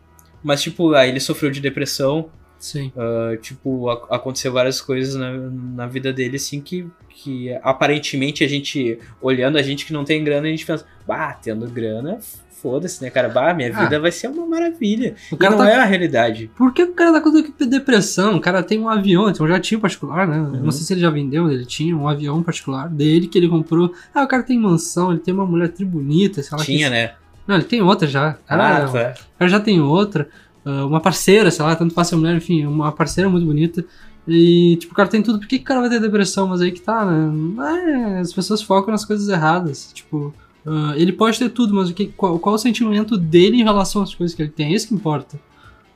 [0.44, 2.92] mas, tipo, aí ele sofreu de depressão, Sim.
[2.98, 8.48] ah, tipo, a- aconteceu várias coisas na, na vida dele, assim, que, que aparentemente a
[8.48, 12.18] gente, olhando a gente que não tem grana, a gente pensa, bah, tendo grana,
[12.62, 13.30] foda-se, né, cara?
[13.30, 13.84] Bah, minha Ah.
[13.84, 15.16] vida vai ser uma maravilha.
[15.32, 16.50] O cara não tá é a realidade.
[16.56, 17.32] Por que o cara tá com
[17.66, 18.36] depressão?
[18.38, 20.40] O cara tem um avião, tem um jatinho particular, né?
[20.40, 20.64] Uhum.
[20.64, 23.48] Não sei se ele já vendeu, mas ele tinha um avião particular dele que ele
[23.50, 23.94] comprou.
[24.14, 26.64] Ah, o cara tem mansão, ele tem uma mulher tri bonita, sei lá.
[26.64, 26.94] Tinha, que...
[26.94, 27.12] né?
[27.48, 28.34] Não, ele tem outra já.
[28.46, 29.14] Cara, Ah, tá.
[29.36, 30.28] o cara já tem outra.
[30.66, 33.84] ah, uma parceira, sei lá, tanto faz ser mulher, enfim, uma parceira muito bonita.
[34.28, 35.40] E, tipo, o cara tem tudo.
[35.40, 36.48] Por que, que o cara vai ter depressão?
[36.48, 38.16] Mas aí que tá, né?
[38.16, 39.92] É, as pessoas focam nas coisas erradas.
[39.94, 40.32] Tipo,
[40.66, 44.02] ah, ele pode ter tudo, mas o que, qual, qual o sentimento dele em relação
[44.02, 44.68] às coisas que ele tem?
[44.68, 45.40] É isso que importa.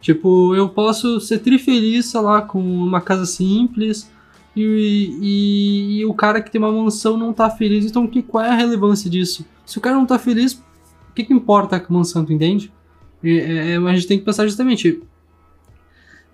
[0.02, 4.12] Tipo, eu posso ser trifeliz, sei lá, com uma casa simples
[4.56, 4.62] e,
[5.22, 7.86] e- e o cara que tem uma mansão não tá feliz.
[7.86, 9.46] Então, que, qual é a relevância disso?
[9.66, 12.72] Se o cara não tá feliz, o que, que importa a mansão, tu entende?
[13.24, 15.02] E, é, a gente tem que pensar justamente.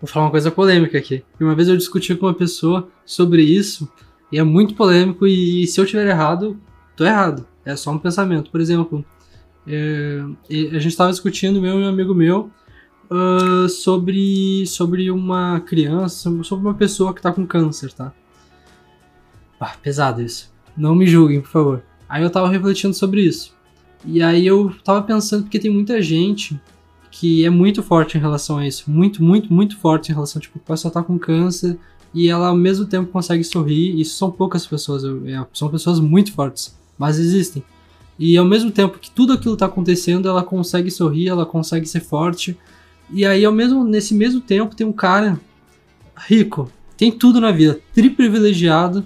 [0.02, 1.24] Vou falar uma coisa polêmica aqui.
[1.40, 3.88] Uma vez eu discuti com uma pessoa sobre isso
[4.32, 5.28] e é muito polêmico.
[5.28, 6.58] E, se eu tiver errado,
[6.96, 7.46] tô errado.
[7.66, 8.50] É só um pensamento.
[8.52, 9.04] Por exemplo,
[9.68, 12.50] é, a gente estava discutindo, meu e um amigo meu,
[13.10, 18.14] ah, sobre, sobre uma criança, sobre uma pessoa que tá com câncer, tá?
[19.60, 20.52] Ah, pesado isso.
[20.76, 21.84] Não me julguem, por favor.
[22.08, 23.54] Aí eu tava refletindo sobre isso.
[24.06, 26.60] E aí eu tava pensando, porque tem muita gente
[27.12, 28.90] que é muito forte em relação a isso.
[28.90, 31.78] Muito, muito, muito forte em relação, tipo, a pessoa tá com câncer
[32.14, 34.00] e ela ao mesmo tempo consegue sorrir.
[34.00, 37.64] Isso são poucas pessoas, eu- é, são pessoas muito fortes, mas existem.
[38.20, 42.02] E ao mesmo tempo que tudo aquilo tá acontecendo, ela consegue sorrir, ela consegue ser
[42.02, 42.58] forte.
[43.12, 45.40] E aí, ao mesmo, nesse mesmo tempo, tem um cara
[46.28, 49.06] rico, tem tudo na vida, triprivilegiado,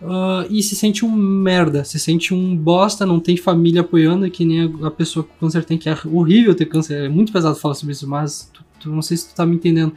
[0.00, 4.44] ah, e se sente um merda, se sente um bosta, não tem família apoiando, que
[4.44, 7.56] nem a, a pessoa com câncer tem, que é horrível ter câncer, é muito pesado
[7.56, 9.92] falar sobre isso, mas tu, tu- não sei se tu tá me entendendo.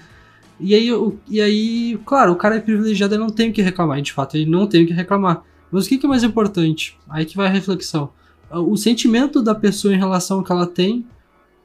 [0.60, 0.90] E aí,
[1.30, 4.36] e aí, claro, o cara é privilegiado, ele não tem o que reclamar, de fato,
[4.38, 5.44] ele não tem o que reclamar.
[5.72, 6.98] Mas o que, é mais importante?
[7.10, 8.10] Aí que vai a reflexão.
[8.50, 11.06] Ah, O sentimento da pessoa em relação ao que ela tem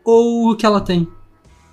[0.05, 1.07] ou o que ela tem.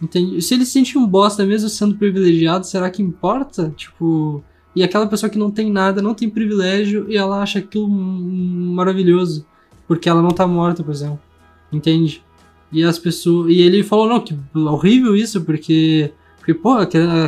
[0.02, 0.42] Entende?
[0.42, 3.74] Se ele se sente um bosta mesmo sendo privilegiado, será que importa?
[3.76, 4.44] Tipo,
[4.76, 9.46] e aquela pessoa que não tem nada, não tem privilégio e ela acha aquilo maravilhoso,
[9.88, 11.20] porque ela não tá morta, por exemplo.
[11.72, 12.24] Entende?
[12.72, 16.12] E as pessoas, e ele falou não, que horrível isso, porque
[16.48, 16.78] porque pô,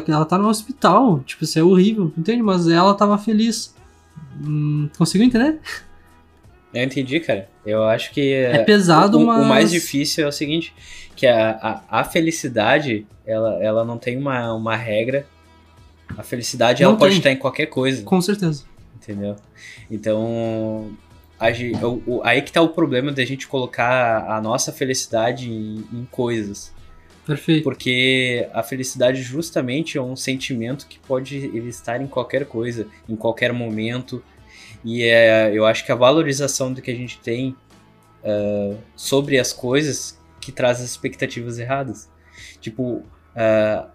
[0.07, 2.41] ela tá no hospital, tipo, isso é horrível, entende?
[2.41, 3.75] Mas ela tava feliz.
[4.39, 5.59] Hum, conseguiu entender?
[6.73, 7.49] Eu entendi, cara.
[7.65, 8.33] Eu acho que.
[8.33, 10.73] É pesado, o, mas o mais difícil é o seguinte:
[11.15, 11.51] que a,
[11.89, 15.25] a, a felicidade, ela, ela não tem uma, uma regra.
[16.17, 17.17] A felicidade, Não ela pode tem.
[17.19, 18.63] estar em qualquer coisa, com certeza.
[18.95, 19.35] entendeu?
[19.89, 20.91] Então.
[21.39, 21.47] a
[21.87, 26.07] o- o- aí que tá o problema da gente colocar a nossa felicidade em, em
[26.11, 26.73] coisas.
[27.29, 27.63] Perfeito.
[27.63, 33.15] Porque a felicidade justamente é um sentimento que pode ele estar em qualquer coisa, em
[33.15, 34.23] qualquer momento.
[34.83, 37.55] E é, eu acho que a valorização do que a gente tem
[38.25, 42.09] ah, sobre as coisas que traz as expectativas erradas.
[42.59, 43.03] Tipo,
[43.35, 43.89] ah,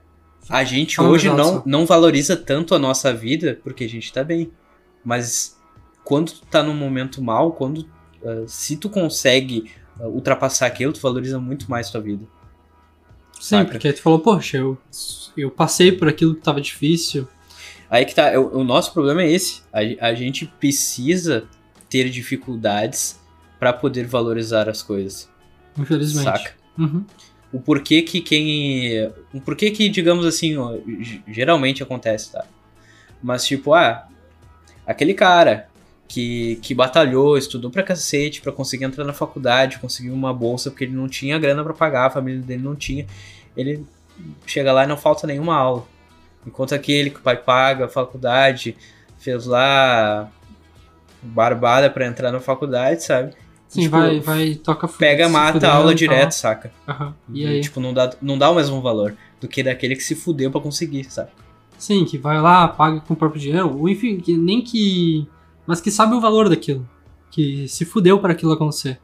[0.48, 4.52] a gente hoje não, não valoriza tanto a nossa vida porque a gente tá bem.
[5.04, 5.60] Mas
[6.04, 7.84] quando tu tá num momento mal, quando
[8.24, 12.24] ah, se tu consegue ultrapassar aquilo, tu valoriza muito mais tua vida.
[13.40, 13.70] Sim, Saca?
[13.70, 14.78] porque aí tu falou, poxa, eu,
[15.36, 17.28] eu passei por aquilo que tava difícil.
[17.90, 19.62] Aí que tá, o, o nosso problema é esse.
[19.72, 21.46] A, a gente precisa
[21.88, 23.20] ter dificuldades
[23.58, 25.28] pra poder valorizar as coisas.
[25.78, 26.24] Infelizmente.
[26.24, 26.54] Saca?
[26.78, 27.04] Uhum.
[27.52, 29.06] O porquê que quem.
[29.32, 30.76] O porquê que, digamos assim, ó,
[31.28, 32.44] geralmente acontece, tá?
[33.22, 34.08] Mas tipo, ah,
[34.86, 35.68] aquele cara
[36.08, 40.84] que, que batalhou, estudou pra cacete pra conseguir entrar na faculdade, conseguiu uma bolsa porque
[40.84, 43.06] ele não tinha grana pra pagar, a família dele não tinha.
[43.56, 43.84] Ele
[44.46, 45.86] chega lá e não falta nenhuma aula.
[46.46, 48.76] Enquanto aquele que o pai paga a faculdade,
[49.18, 50.30] fez lá
[51.22, 53.32] barbada pra entrar na faculdade, sabe?
[53.66, 55.94] Sim, Tipo, vai, vai, toca Pega, mata a aula tal.
[55.94, 56.70] direto, saca?
[56.86, 57.14] Aham.
[57.32, 57.60] E aí?
[57.60, 60.60] Tipo, não dá, não dá o mesmo valor do que daquele que se fudeu pra
[60.60, 61.30] conseguir, sabe?
[61.78, 65.26] Sim, que vai lá, paga com o próprio dinheiro, ou enfim, que nem que.
[65.66, 66.88] Mas que sabe o valor daquilo.
[67.30, 69.00] Que se fudeu para aquilo acontecer.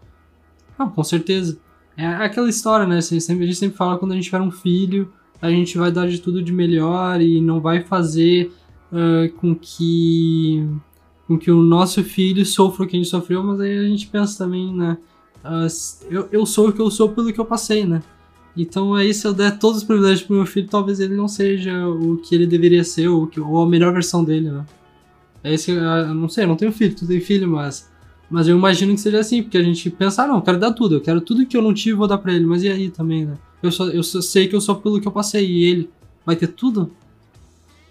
[0.79, 1.59] Não, com certeza.
[1.97, 2.99] É aquela história, né?
[2.99, 6.19] a gente sempre fala quando a gente tiver um filho, a gente vai dar de
[6.21, 8.53] tudo de melhor e não vai fazer
[8.93, 10.67] ah, com que.
[11.27, 14.07] com que o nosso filho sofra o que a gente sofreu, mas aí a gente
[14.07, 14.97] pensa também, né?
[15.45, 18.03] ah, s- eu, eu sou o que eu sou pelo que eu passei, né?
[18.57, 21.87] Então aí se eu der todos os privilégios pro meu filho, talvez ele não seja
[21.89, 24.65] o que ele deveria ser, ou, que, ou a melhor versão dele, né?
[25.43, 27.89] É isso que eu, não sei, eu não tenho filho, tu tem filho, mas.
[28.31, 30.73] Mas eu imagino que seja assim, porque a gente pensa, ah, não, eu quero dar
[30.73, 32.89] tudo, eu quero tudo que eu não tive, vou dar pra ele, mas e aí
[32.89, 33.37] também, né?
[33.63, 35.91] Eu, só, eu só sei que eu sou pelo que eu passei, e ele
[36.25, 36.93] vai ter tudo?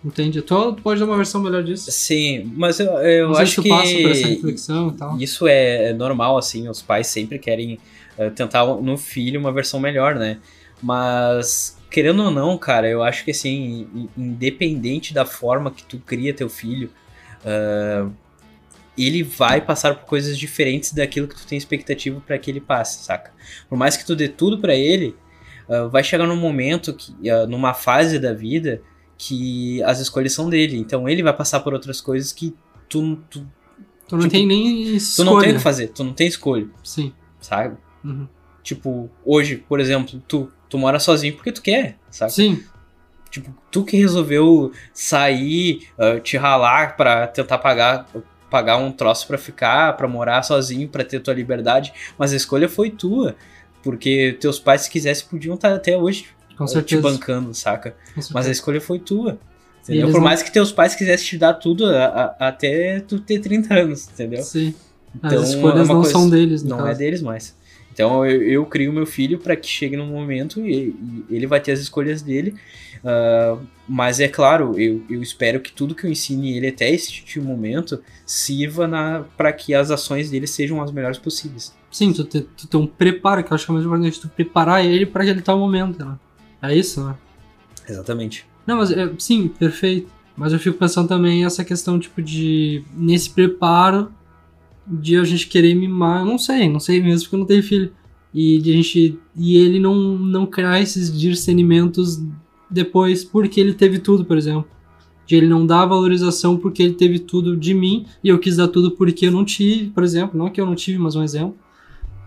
[0.04, 0.42] Entende?
[0.42, 1.92] Tu tu pode dar uma versão melhor disso?
[1.92, 5.20] Sim, mas eu, eu acho que passa por essa reflexão e tal.
[5.20, 7.78] isso é normal, assim, os pais sempre querem
[8.18, 10.38] eh, tentar no filho uma versão melhor, né?
[10.82, 16.00] Mas, querendo ou não, cara, eu acho que assim, in- independente da forma que tu
[16.00, 16.90] cria teu filho,
[17.46, 18.10] ah,
[18.98, 23.04] ele vai passar por coisas diferentes daquilo que tu tem expectativa pra que ele passe,
[23.04, 23.32] saca?
[23.70, 25.16] Por mais que tu dê tudo pra ele,
[25.70, 28.82] ah, vai chegar num momento, que, ah, numa fase da vida,
[29.18, 30.78] que as escolhas são dele.
[30.78, 32.56] Então ele vai passar por outras coisas que
[32.88, 33.46] tu, tu,
[34.08, 35.30] Tu não tipo, tem nem tu escolha.
[35.32, 37.14] não tem o que fazer, tu não tem escolha, Sim.
[37.40, 37.78] sabe?
[38.04, 38.28] Uhum.
[38.64, 42.34] Tipo, hoje, por exemplo, tu, tu mora sozinho porque tu quer, sabe?
[42.34, 42.64] Sim.
[43.32, 48.06] Tipo, tu que resolveu sair, ah, te ralar pra tentar pagar
[48.50, 52.68] pagar um troço pra ficar, pra morar sozinho, pra ter tua liberdade, mas a escolha
[52.68, 53.36] foi tua,
[53.84, 56.26] porque teus pais se quisessem podiam estar até hoje
[56.58, 57.96] Com te bancando, saca?
[58.34, 59.38] Mas a escolha foi tua.
[59.84, 60.08] Entendeu?
[60.08, 63.40] Por não- mais que teus pais quisessem te dar tudo a- a- até tu ter
[63.40, 64.42] 30 anos, entendeu?
[64.42, 64.74] Sim.
[65.16, 67.00] Então, As escolhas é não coisa- são deles, Não é caso.
[67.00, 67.56] deles mais.
[68.00, 70.96] Então eu, eu crio meu filho para que chegue num momento e,
[71.30, 72.56] e ele vai ter as escolhas dele.
[73.04, 77.42] ah, mas é claro, eu, eu espero que tudo que eu ensine ele até este
[77.42, 81.76] momento sirva para que as ações dele sejam as melhores possíveis.
[81.92, 84.30] Sim, tu ter, tu ter um preparo, que eu acho que é mais importante, tu
[84.30, 86.18] preparar ele pra aquele tal momento, né?
[86.62, 87.16] É isso, né?
[87.90, 88.46] Exatamente.
[88.66, 90.10] Não, mas é, sim, perfeito.
[90.38, 92.82] Mas eu fico pensando também essa questão, tipo, de.
[92.94, 94.10] Nesse preparo
[94.90, 97.92] de a gente querer mimar, não sei, não sei mesmo porque eu não tenho filho.
[98.34, 99.20] E de a gente.
[99.36, 102.22] E ele não, não criar esses discernimentos
[102.70, 104.66] depois porque ele teve tudo, por exemplo.
[105.26, 108.68] De ele não dar valorização porque ele teve tudo de mim e eu quis dar
[108.68, 110.38] tudo porque eu não tive, por exemplo.
[110.38, 111.56] Não que eu não tive, mas um exemplo.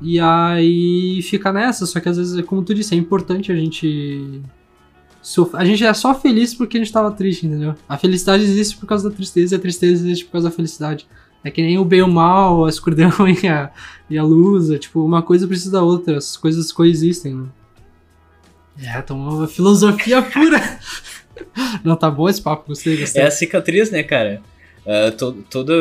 [0.00, 4.42] E aí fica nessa, só que às vezes, como tu disse, é importante a gente.
[5.52, 7.76] A gente é só feliz porque a gente tava triste, entendeu?
[7.88, 11.06] A felicidade existe por causa da tristeza e a tristeza existe por causa da felicidade.
[11.44, 13.70] É que nem o bem e o mal, a escuridão e a,
[14.08, 14.70] e a luz.
[14.70, 17.46] É, tipo, uma coisa precisa da outra, as coisas coexistem, né?
[18.80, 20.78] É, então uma filosofia pura.
[21.84, 23.22] Não, tá bom esse papo, gostei, gostei.
[23.22, 24.40] É a cicatriz, né, cara?
[25.16, 25.72] To- todo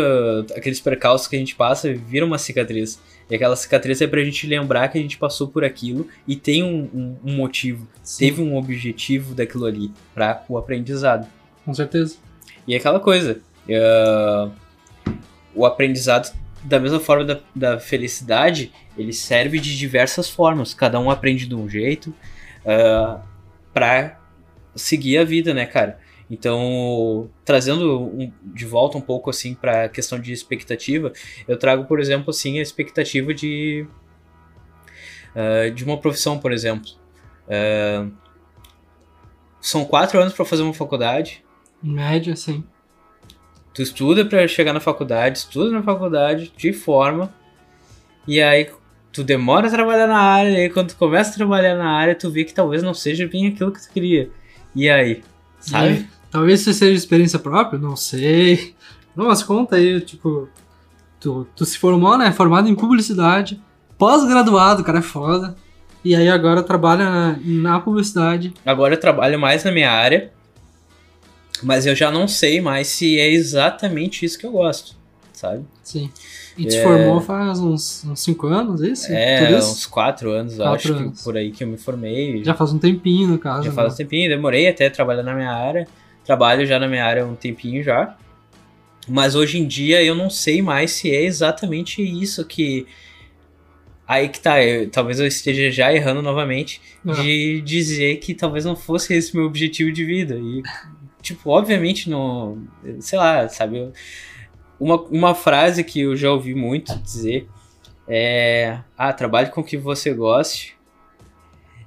[0.55, 2.99] aqueles percalços que a gente passa vira uma cicatriz.
[3.29, 6.63] E aquela cicatriz é pra gente lembrar que a gente passou por aquilo e tem
[6.63, 11.25] um, um- um motivo, Sim, teve um objetivo daquilo ali pra o aprendizado.
[11.65, 12.17] Com certeza.
[12.67, 13.39] E é aquela coisa,
[13.71, 14.49] ah,
[15.55, 20.73] o aprendizado, da mesma forma da, da felicidade, ele serve de diversas formas.
[20.73, 22.13] Cada um aprende de um jeito
[22.65, 23.21] ah,
[23.73, 24.19] pra
[24.75, 25.99] seguir a vida, né, cara?
[26.29, 31.11] Então, trazendo um- de volta um pouco assim para a questão de expectativa,
[31.47, 33.85] eu trago, por exemplo, assim, a expectativa de
[35.35, 36.89] ah, de uma profissão, por exemplo.
[37.49, 38.07] Ah,
[39.59, 41.43] são quatro anos para fazer uma faculdade.
[41.83, 42.63] Em média, sim.
[43.73, 47.33] Tu estuda pra chegar na faculdade, estuda na faculdade, te forma,
[48.27, 48.69] e aí
[49.11, 52.15] tu demora a trabalhar na área, e aí quando tu começa a trabalhar na área,
[52.15, 54.29] tu vê que talvez não seja bem aquilo que tu queria.
[54.75, 55.23] E aí?
[55.59, 55.93] Sabe?
[55.93, 58.75] E talvez isso seja experiência própria, não sei.
[59.15, 60.47] Não, mas conta aí, tipo,
[61.19, 62.31] tu, tu se formou, né?
[62.31, 63.61] Formado em publicidade,
[63.97, 65.55] pós-graduado, cara é foda.
[66.03, 68.53] E aí agora trabalha na, na publicidade.
[68.65, 70.31] Agora eu trabalho mais na minha área,
[71.63, 74.95] mas eu já não sei mais se é exatamente isso que eu gosto,
[75.33, 75.63] sabe?
[75.83, 76.09] Sim.
[76.57, 76.83] E te É.
[76.83, 79.07] formou faz uns 5 anos, é isso?
[79.11, 79.71] é, isso?
[79.71, 81.17] uns quatro anos, Quatro acho anos.
[81.19, 82.43] que por aí que eu me formei.
[82.43, 83.63] Já faz um tempinho, no caso.
[83.63, 83.75] Já né?
[83.75, 85.87] faz um tempinho, demorei até trabalhar na minha área.
[86.25, 88.15] Trabalho já na minha área há um tempinho já.
[89.07, 92.85] Mas hoje em dia eu não sei mais se é exatamente isso que.
[94.07, 97.13] Aí que tá, eu- talvez eu esteja já errando novamente Ah.
[97.13, 100.35] de dizer que talvez não fosse esse meu objetivo de vida.
[100.35, 100.61] E,
[101.21, 102.63] tipo, obviamente não.
[102.99, 103.91] Sei lá, sabe?
[104.79, 107.47] Uma, uma frase que eu já ouvi muito dizer
[108.07, 108.79] é.
[108.97, 110.75] Ah, trabalhe com o que você goste.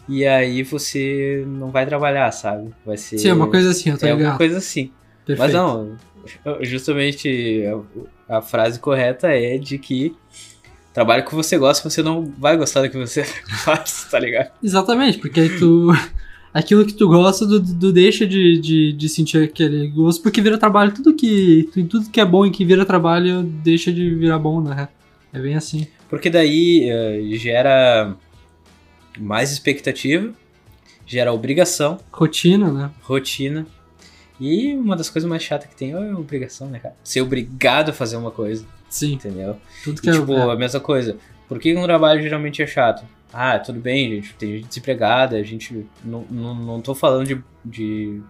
[0.08, 2.70] E aí você não vai trabalhar, sabe?
[2.84, 3.18] Vai ser.
[3.18, 4.30] Sim, é uma coisa assim, eu tô é ligado.
[4.30, 4.92] uma coisa assim.
[5.24, 5.38] Perfeito.
[5.38, 5.96] Mas não,
[6.60, 7.64] justamente
[8.28, 10.14] a, a frase correta é de que
[10.92, 13.24] trabalhe com o que você gosta, você não vai gostar do que você
[13.64, 14.50] faz, tá ligado?
[14.62, 15.90] Exatamente, porque aí tu.
[16.54, 20.56] Aquilo que tu gosta, tu, tu deixa de, de, de sentir aquele gosto, porque vira
[20.56, 20.94] trabalho.
[20.94, 24.88] Tudo que, tudo que é bom e que vira trabalho deixa de virar bom, né?
[25.32, 25.88] É bem assim.
[26.08, 28.14] Porque daí eh, gera
[29.18, 30.32] mais expectativa,
[31.04, 32.90] gera obrigação, Rotina, né?
[33.02, 33.66] rotina.
[34.40, 36.94] E uma das coisas mais chatas que tem é a obrigação, né, cara?
[37.02, 39.14] Ser obrigado a fazer uma coisa, Sim.
[39.14, 39.56] entendeu?
[39.82, 40.12] Tudo E, que é.
[40.12, 40.52] tipo, é.
[40.52, 41.16] a mesma coisa.
[41.48, 43.04] Por que um trabalho geralmente é chato?
[43.36, 44.32] Ah, tudo bem, gente.
[44.34, 45.84] Tem gente desempregada, a gente.
[46.04, 48.22] Não, não, não tô falando de, de,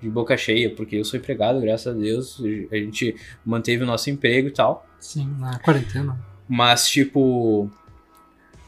[0.00, 2.42] de boca cheia, porque eu sou empregado, graças a Deus.
[2.72, 3.14] A gente
[3.46, 4.84] manteve o nosso emprego e tal.
[4.98, 6.18] Sim, na quarentena.
[6.48, 7.70] Mas, tipo.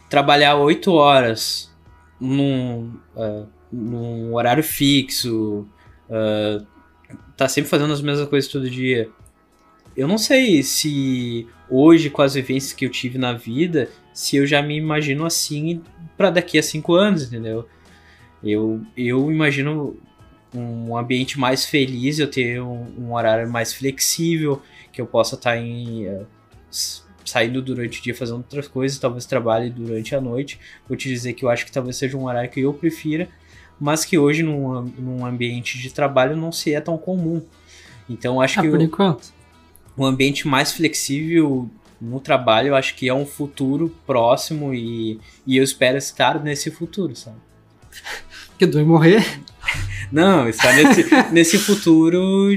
[0.08, 1.74] Trabalhar oito horas
[2.20, 5.66] num, ah, num horário fixo.
[6.08, 6.64] ah,
[7.36, 9.10] tá sempre fazendo as mesmas coisas todo dia.
[9.96, 13.88] Eu não sei se hoje, com as vivências que eu tive na vida,
[14.20, 15.82] se eu já me imagino assim
[16.16, 17.66] pra daqui a cinco anos, entendeu?
[18.42, 19.96] Eu, eu imagino
[20.54, 24.60] um ambiente mais feliz, eu ter um, um horário mais flexível,
[24.92, 26.06] que eu possa estar em.
[26.06, 26.22] eh,
[27.24, 30.58] saindo durante o dia fazendo outras coisas, talvez trabalhe durante a noite.
[30.88, 33.28] Vou te dizer que eu acho que talvez seja um horário que eu prefira,
[33.78, 37.42] mas que hoje num, num ambiente de trabalho não se é tão comum.
[38.08, 39.32] Então eu acho Ah, que por o- enquanto.
[39.96, 45.56] um ambiente mais flexível no trabalho, eu acho que é um futuro próximo e, e
[45.56, 47.36] eu espero estar nesse futuro, sabe?
[48.58, 49.24] Tu vai morrer.
[50.12, 52.50] Não, estar nesse, nesse futuro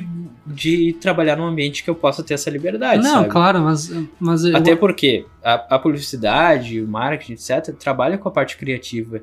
[0.45, 3.29] de trabalhar num ambiente que eu possa ter essa liberdade, não, sabe?
[3.29, 3.89] claro, mas.
[4.19, 9.21] mas eu- Até porque a, a publicidade, o marketing, etc., trabalha com a parte criativa.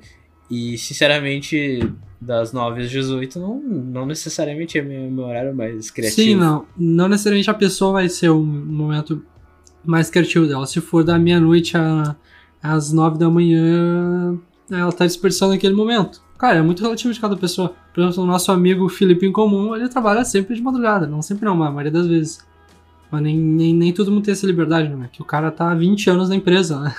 [0.51, 1.81] E, sinceramente,
[2.21, 6.23] das 9 às 18, não, não necessariamente é meu, meu horário mais criativo.
[6.31, 6.67] Sim, não.
[6.77, 9.23] Não necessariamente a pessoa vai ser o momento
[9.85, 10.67] mais criativo dela.
[10.67, 11.75] Se for da meia-noite
[12.63, 14.39] às nove da manhã,
[14.71, 16.23] ela tá desperdiçando aquele momento.
[16.39, 17.75] Cara, é muito relativo de cada pessoa.
[17.93, 21.07] Por exemplo, o nosso amigo Felipe em comum, ele trabalha sempre de madrugada.
[21.07, 22.47] Não sempre não, mas a maioria das vezes.
[23.11, 25.09] Mas nem, nem, nem todo mundo tem essa liberdade, né?
[25.13, 26.95] Que o cara tá há 20 anos na empresa, né?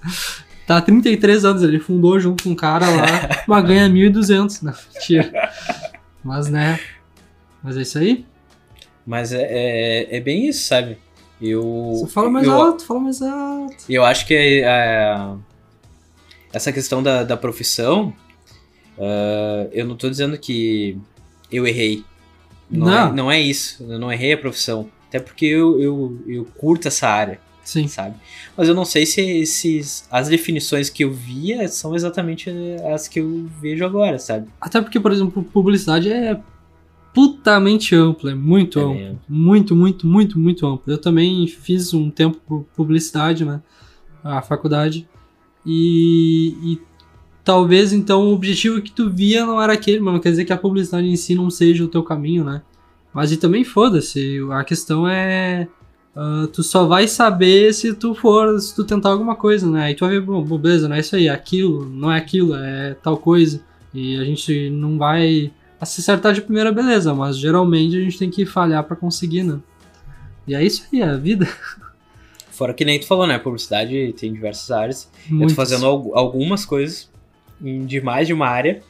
[0.66, 4.72] tá há 33 anos, ele fundou junto com um cara lá, mas ganha 1.200, né?
[4.94, 5.50] Mentira.
[6.24, 6.80] Mas, né?
[7.62, 8.24] Mas é isso aí.
[9.04, 10.98] Mas é, é, é bem isso, sabe?
[11.40, 13.76] Eu, Você fala mais eu, alto, fala mais alto.
[13.88, 15.28] eu acho que é, é,
[16.52, 18.12] essa questão da, da profissão,
[18.98, 20.98] ah, eu não tô dizendo que
[21.50, 22.04] eu errei.
[22.70, 23.08] Não, Não.
[23.08, 23.84] É, não é isso.
[23.88, 24.90] Eu não errei a profissão.
[25.08, 27.40] Até porque eu, eu, eu curto essa área.
[27.64, 27.86] Sim.
[27.86, 28.16] sabe?
[28.56, 32.50] Mas eu não sei se, se as definições que eu via são exatamente
[32.94, 34.48] as que eu vejo agora, sabe?
[34.58, 36.40] Até porque, por exemplo, publicidade é
[37.14, 38.94] putamente ampla, é muito É ampla.
[38.94, 39.18] mesmo.
[39.28, 40.92] Muito, muito, muito, muito ampla.
[40.94, 43.60] Eu também fiz um tempo pu- publicidade, né?
[44.22, 45.08] A faculdade.
[45.66, 46.78] E, e
[47.44, 50.52] talvez então o objetivo que tu via não era aquele, mas não quer dizer que
[50.52, 52.62] a publicidade em si não seja o teu caminho, né?
[53.12, 55.66] Mas e também foda-se, a questão é.
[56.14, 59.84] ah, tu só vai saber se tu for, se tu tentar alguma coisa, né?
[59.84, 62.54] Aí tu vai ver, bom, beleza, não é isso aí, é aquilo, não é aquilo,
[62.54, 63.60] é tal coisa.
[63.92, 65.50] E a gente não vai
[65.86, 69.58] se acertar de primeira, beleza, mas geralmente a gente tem que falhar pra conseguir, né?
[70.46, 71.46] E é isso aí, é a vida.
[72.50, 73.38] Fora que nem tu falou, né?
[73.38, 75.10] Publicidade tem diversas áreas.
[75.30, 77.08] Eu tô fazendo al- algumas coisas
[77.60, 78.82] de mais de uma área.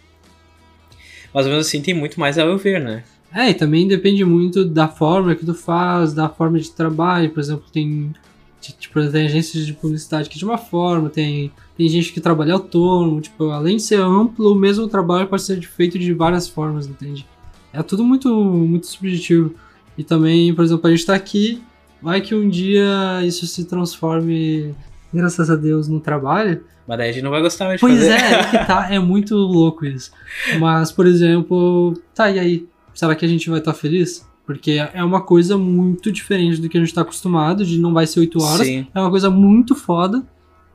[1.35, 3.05] Mas mesmo assim tem muito mais a eu ver, né?
[3.35, 7.29] É, e também depende muito da forma que tu faz, da forma de trabalho.
[7.31, 8.12] Por exemplo, tem,
[8.61, 13.21] tipo, tem agências de publicidade que de uma forma, tem, tem gente que trabalha autônomo.
[13.21, 17.27] Tipo, além de ser amplo, o mesmo trabalho pode ser feito de várias formas, entende?
[17.73, 19.55] É tudo muito, muito subjetivo.
[19.97, 21.62] E também, por exemplo, a gente tá aqui,
[22.01, 24.75] vai que um dia isso se transforme,
[25.12, 26.62] graças a Deus, no trabalho.
[26.87, 28.11] Mas daí a gente não vai gostar mais de Pois fazer.
[28.12, 30.11] é, é que tá, é muito louco isso.
[30.59, 32.66] Mas, por exemplo, tá, e aí?
[32.95, 34.26] Será que a gente vai estar feliz?
[34.49, 38.07] Porque é uma coisa muito diferente do que a gente tá acostumado, de não vai
[38.07, 38.66] ser 8 horas.
[38.66, 38.86] Sim.
[38.94, 40.26] É uma coisa muito foda.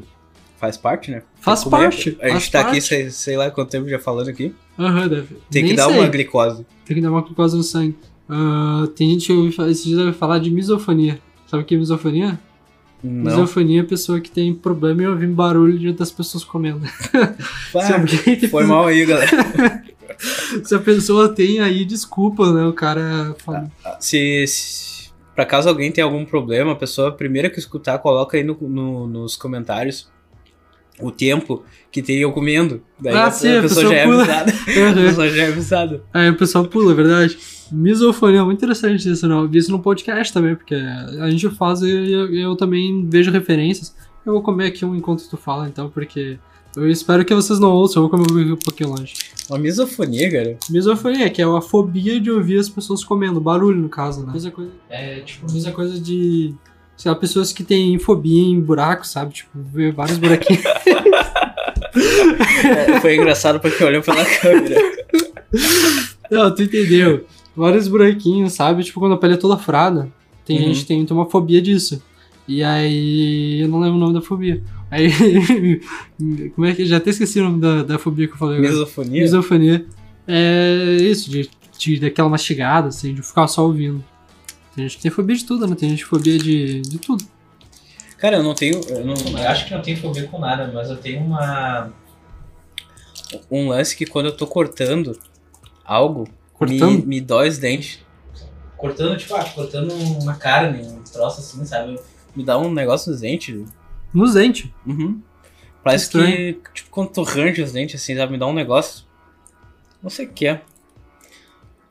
[0.58, 1.22] faz parte, né?
[1.40, 2.16] Faz parte.
[2.20, 2.76] A gente faz tá parte.
[2.76, 4.54] aqui, sei, sei, lá quanto tempo já falando aqui.
[4.78, 5.36] Uhum, deve.
[5.50, 5.98] Tem Nem que dar sei.
[5.98, 6.66] uma glicose.
[6.84, 7.96] Tem que dar uma glicose no sangue.
[8.28, 11.20] Uh, tem gente que ouve, esses dias ouviu falar de misofonia.
[11.46, 12.38] Sabe o que é misofonia?
[13.02, 13.30] Não.
[13.30, 16.80] Misofonia é a pessoa que tem problema em ouvir barulho das pessoas comendo.
[17.72, 17.82] Pá,
[18.50, 19.84] foi mal aí, galera.
[20.64, 22.64] Se a pessoa tem aí, desculpa, né?
[22.64, 23.70] O cara fala.
[24.00, 24.95] Se, se
[25.36, 28.56] pra caso alguém tenha algum problema, a pessoa, a primeira que escutar, coloca aí no,
[28.60, 30.10] no, nos comentários
[30.98, 31.62] o tempo
[31.92, 32.82] que tem eu comendo.
[32.98, 34.22] Daí Ah, a, sim, a a pessoa pessoa já é pula.
[34.22, 34.52] avisada.
[34.90, 36.02] A pessoa já é avisada.
[36.14, 37.38] Aí o pessoal pula, é verdade.
[37.70, 39.42] Misofonia, muito interessante isso, não.
[39.42, 43.30] Eu vi isso no podcast também, porque a gente faz e eu, eu também vejo
[43.30, 43.94] referências.
[44.24, 46.38] Eu vou comer aqui um enquanto tu fala, então, porque
[46.76, 49.14] eu espero que vocês não ouçam, eu vou comer um pouquinho longe.
[49.48, 50.58] Uma misofonia, cara.
[50.68, 54.32] Misofonia, que é a fobia de ouvir as pessoas comendo, barulho no caso, né?
[54.32, 56.54] Mesma coisa, é, tipo, mesma coisa de.
[56.96, 59.34] Sei lá, pessoas que têm fobia em buracos, sabe?
[59.34, 60.62] Tipo, ver vários buraquinhos.
[62.64, 64.76] É, foi engraçado porque olhou pela câmera.
[66.30, 67.24] Não, tu entendeu.
[67.56, 68.82] Vários buraquinhos, sabe?
[68.84, 70.08] Tipo, quando a pele é toda frada.
[70.44, 70.64] Tem Uhum.
[70.66, 72.02] gente que tem, tem uma fobia disso.
[72.46, 73.60] E aí.
[73.62, 74.62] Eu não lembro o nome da fobia.
[74.90, 75.10] Aí.
[76.54, 76.86] como é que.
[76.86, 78.72] Já até esqueci o nome da, da fobia que eu falei agora.
[78.72, 79.22] Misofonia?
[79.22, 79.86] Misofonia.
[80.28, 84.04] É isso, de, de daquela mastigada, assim, de ficar só ouvindo.
[84.74, 85.76] Tem gente que tem fobia de tudo, né?
[85.76, 87.24] Tem gente que tem fobia de, de tudo.
[88.18, 88.80] Cara, eu não tenho.
[88.88, 91.92] Eu, não, eu acho que não tenho fobia com nada, mas eu tenho uma.
[93.50, 95.18] Um lance que quando eu tô cortando
[95.84, 96.28] algo,
[96.58, 97.00] Cortando?
[97.00, 98.00] Me, me dói os dentes.
[98.76, 101.98] Cortando, tipo, ah, cortando uma carne, um troço assim, sabe?
[102.34, 103.64] Me dá um negócio nos dentes.
[104.12, 104.70] Nos dentes.
[104.86, 105.20] Uhum.
[105.82, 106.54] Parece Estranho.
[106.54, 108.32] que, tipo, quando tu range os dentes, assim, sabe?
[108.32, 109.04] Me dá um negócio.
[110.02, 110.62] Não sei o que é.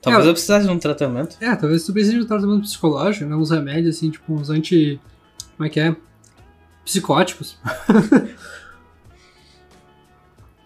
[0.02, 1.38] Talvez É, eu precisasse de um tratamento.
[1.42, 3.36] É, talvez tu precise de um tratamento psicológico, né?
[3.36, 5.00] Uns remédios, assim, tipo, uns anti.
[5.56, 5.96] Como é que é?
[6.84, 7.58] Psicóticos.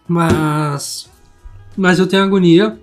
[0.07, 1.09] mas.
[1.77, 2.77] Mas eu tenho agonia.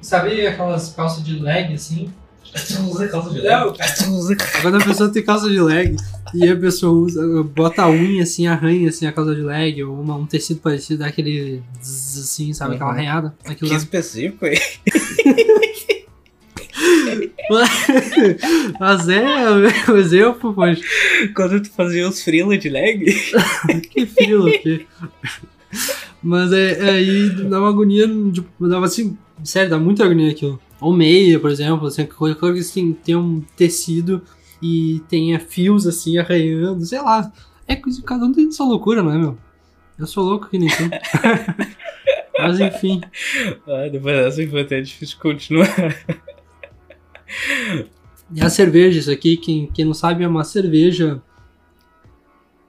[0.00, 2.12] Sabe aquelas calças de leg, assim?
[2.54, 3.72] Tu usa calça de Não,
[4.16, 5.96] usa Quando a pessoa tem calça de leg
[6.32, 10.00] e a pessoa usa, bota a unha assim, arranha assim a calça de leg, ou
[10.00, 12.74] uma- um tecido parecido, dá aquele zzz, assim, sabe?
[12.76, 12.96] Aquela Uhum.
[12.96, 13.34] arranhada.
[13.44, 13.76] Aquilo Que lá.
[13.82, 14.58] específico aí.
[18.80, 19.22] Mas é,
[19.88, 20.80] mas eu, pô, poxa,
[21.34, 23.04] Quando tu fazia os freela de leg.
[23.90, 24.86] que filo aqui.
[26.22, 30.60] Mas é, é aí dá uma agonia, tipo, dava assim, sério, dá muita agonia aquilo.
[30.80, 34.22] Ou meia, por exemplo, assim, qualquer coisa que tem, um tecido
[34.60, 37.32] e tenha fios assim arranhando, sei lá.
[37.66, 39.38] É coisa, cada um tem sua loucura, não é, meu?
[39.98, 40.90] Eu sou louco que nem tu.
[42.38, 43.00] Mas enfim.
[43.66, 45.68] Ah, depois dessa foi até difícil continuar.
[48.34, 51.22] E a cerveja, isso aqui, quem, quem não sabe, é uma cerveja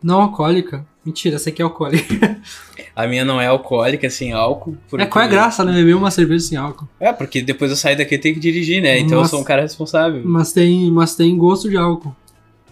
[0.02, 0.86] não alcoólica.
[1.06, 2.38] Mentira, essa aqui é alcoólica.
[2.96, 4.78] A minha não é alcoólica, sem álcool.
[4.98, 5.74] É, qual é a graça, né?
[5.74, 6.88] Beber uma cerveja sem álcool.
[6.98, 8.98] É, porque depois eu saio daqui e tenho que dirigir, né?
[9.00, 9.32] Então eu Nossa.
[9.32, 10.22] sou um cara responsável.
[10.24, 12.16] Mas tem, mas tem gosto de álcool.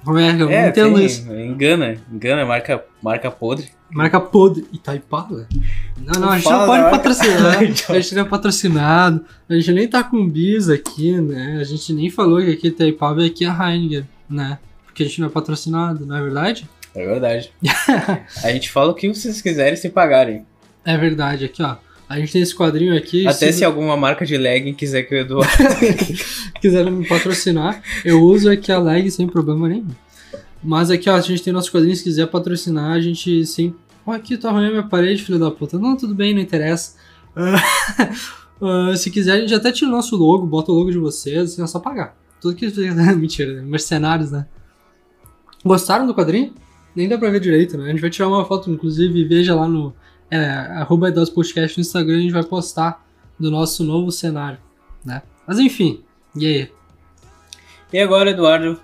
[0.04, 1.30] Como é eu não É, entendo tem, isso?
[1.34, 3.68] engana, engana, marca, marca podre.
[3.92, 4.66] Marca podre.
[4.72, 5.48] Itaipava, velho.
[5.98, 7.64] Não, não, a gente não pode patrocinar.
[7.64, 7.96] Então.
[7.96, 9.26] A gente não é patrocinado.
[9.50, 11.58] A gente nem tá com bis aqui, né?
[11.60, 14.58] A gente nem falou que aqui Itaipava é aqui a Heineken, né?
[14.86, 16.68] Porque a gente não é patrocinado, não é verdade?
[16.96, 17.52] É verdade.
[18.44, 20.46] a gente fala o que vocês quiserem se pagarem.
[20.86, 21.78] É verdade, aqui ó.
[22.08, 23.26] A gente tem esse quadrinho aqui.
[23.26, 25.52] Até se se alguma marca de legging quiser que eu Eduardo.
[26.62, 29.88] quiserem me patrocinar, eu uso aqui a leg sem problema nenhum.
[30.64, 33.80] Mas aqui, ó, a gente tem nossos quadrinhos, se quiser patrocinar, a gente sempre.
[34.06, 35.80] Ó, aqui tá ruim a minha parede, filho da puta.
[35.80, 36.96] Não, tudo bem, não interessa.
[38.62, 41.54] Uh, se quiser, a gente até tira o nosso logo, bota o logo de vocês,
[41.54, 42.16] assim, é só pagar.
[42.40, 42.68] Tudo que.
[43.16, 44.46] Mentira, mercenários, né?
[45.66, 46.54] Gostaram do quadrinho?
[46.96, 47.86] Nem dá pra ver direito, né?
[47.86, 49.94] A gente vai tirar uma foto, inclusive, veja lá no
[50.30, 53.06] é, arroba Podcast no Instagram, a gente vai postar
[53.40, 54.60] do nosso novo cenário,
[55.06, 55.22] né?
[55.46, 56.04] Mas enfim,
[56.36, 56.72] e aí?
[57.92, 58.80] E agora, Eduardo,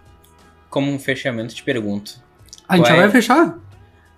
[0.70, 2.22] como um fechamento, te pergunto.
[2.68, 3.04] A gente já Qual é?
[3.04, 3.58] vai fechar?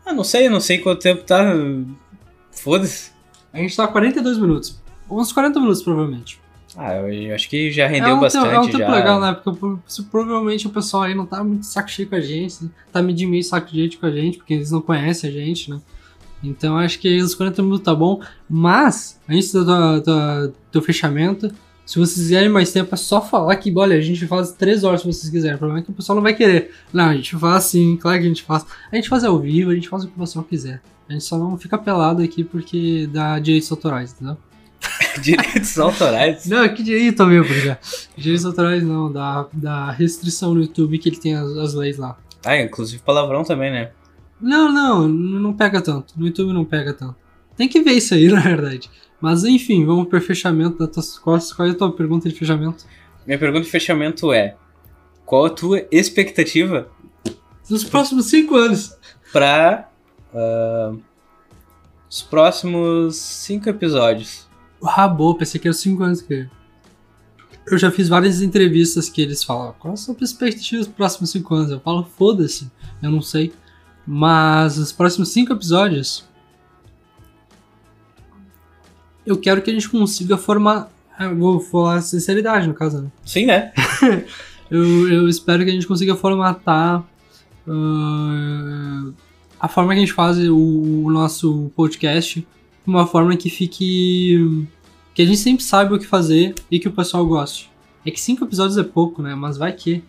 [0.05, 1.53] Ah, não sei, não sei quanto tempo tá.
[2.51, 3.11] Foda-se.
[3.53, 4.81] A gente tá há 42 minutos.
[5.09, 6.40] Uns 40 minutos, provavelmente.
[6.77, 8.43] Ah, eu acho que já é rendeu um bastante.
[8.45, 8.95] tempo, é um tempo já.
[8.95, 9.33] legal, né?
[9.43, 12.69] Porque provavelmente o pessoal aí não tá muito saco cheio com a gente, né?
[12.93, 15.81] tá medindo meio saco cheio com a gente, porque eles não conhecem a gente, né?
[16.43, 18.21] Então acho que os 40 minutos tá bom.
[18.49, 21.51] Mas, antes do, do, do- do fechamento,
[21.85, 25.01] se vocês quiserem mais tempo, é só falar que, olha, a gente faz 3 horas
[25.01, 25.55] se vocês quiserem.
[25.55, 26.71] O problema é que o pessoal não vai querer.
[26.93, 28.65] Não, a gente faz sim, claro que a gente faz.
[28.91, 30.81] A gente faz ao vivo, a gente faz o que o pessoal quiser.
[31.09, 34.37] A gente só não fica pelado aqui porque dá direitos autorais, entendeu?
[35.21, 36.45] Direitos autorais.
[36.45, 37.77] Não, que direito mesmo, já.
[38.15, 42.17] Direitos autorais não, da, da restrição no YouTube que ele tem as, as leis lá.
[42.45, 43.91] Ah, inclusive palavrão também, né?
[44.39, 46.13] Não, não, não pega tanto.
[46.17, 47.15] No YouTube não pega tanto.
[47.55, 48.89] Tem que ver isso aí, na verdade.
[49.19, 51.53] Mas enfim, vamos pro fechamento da tua costas.
[51.53, 52.85] Qual é a tua pergunta de fechamento?
[53.25, 54.55] Minha pergunta de fechamento é:
[55.25, 56.89] qual a tua expectativa
[57.69, 58.97] Nos próximos cinco anos.
[59.31, 59.87] para
[62.09, 64.49] os próximos cinco episódios?
[64.83, 66.47] Ah, boa, pensei que era cinco anos que.
[67.67, 71.53] Eu já fiz várias entrevistas que eles falam, qual a sua perspectiva dos próximos cinco
[71.53, 71.71] anos?
[71.71, 72.69] Eu falo, foda-se,
[73.01, 73.53] eu não sei.
[74.05, 76.25] Mas os próximos cinco episódios.
[79.25, 80.91] Eu quero que a gente consiga formar.
[81.19, 83.11] Eu vou falar sinceridade no caso, né?
[83.23, 83.71] Sim, né?
[84.71, 87.03] Eu, eu espero que a gente consiga formatar
[87.67, 89.11] ah,
[89.59, 90.55] a forma que a gente faz o,
[91.03, 92.47] o nosso podcast
[92.85, 94.67] de uma forma que fique.
[95.13, 97.69] que a gente sempre saiba o que fazer e que o pessoal goste.
[98.05, 99.35] É que cinco episódios é pouco, né?
[99.35, 100.03] Mas vai que.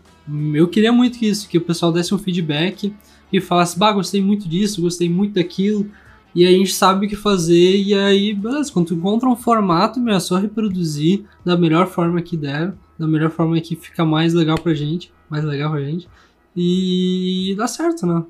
[0.55, 2.95] Eu queria muito que isso, que o pessoal desse um feedback
[3.33, 5.91] e falasse, bah, gostei muito disso, gostei muito daquilo.
[6.35, 9.37] E aí a gente sabe o que fazer, e aí, beleza, quando tu encontra um
[9.37, 14.05] formato, meu, é só reproduzir da melhor forma que der, da melhor forma que fica
[14.05, 16.09] mais legal pra gente, mais legal pra gente.
[16.57, 18.25] E dá certo, né?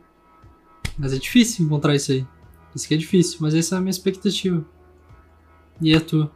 [0.99, 2.27] Mas é difícil encontrar isso aí.
[2.75, 4.65] Isso que é difícil, mas essa é a minha expectativa.
[5.81, 6.31] E a tua.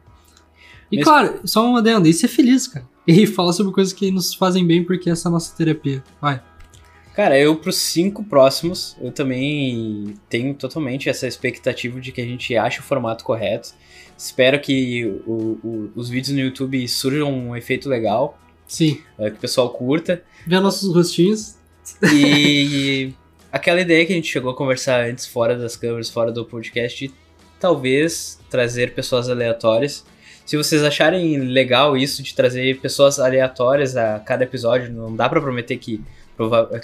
[0.91, 2.87] E Mas- claro, só uma adendo, e ser feliz, cara.
[3.09, 6.03] E falar sobre coisas que nos fazem bem, porque essa é a nossa terapia.
[6.21, 6.43] Vai.
[7.15, 12.57] Cara, eu pros cinco próximos, eu também tenho totalmente essa expectativa de que a gente
[12.57, 13.71] ache o formato correto.
[14.19, 19.01] Espero que o- o- os vídeos no YouTube surjam um efeito legal, Sim.
[19.21, 20.23] eh, que o pessoal curta.
[20.47, 21.55] Ver nossos rostinhos.
[22.13, 23.15] E
[23.57, 27.09] aquela ideia que a gente chegou a conversar antes, fora das câmeras, fora do podcast,
[27.09, 27.15] de
[27.59, 30.05] talvez trazer pessoas aleatórias.
[30.45, 35.41] Se vocês acharem legal isso de trazer pessoas aleatórias a cada episódio, não dá pra
[35.41, 36.01] prometer que,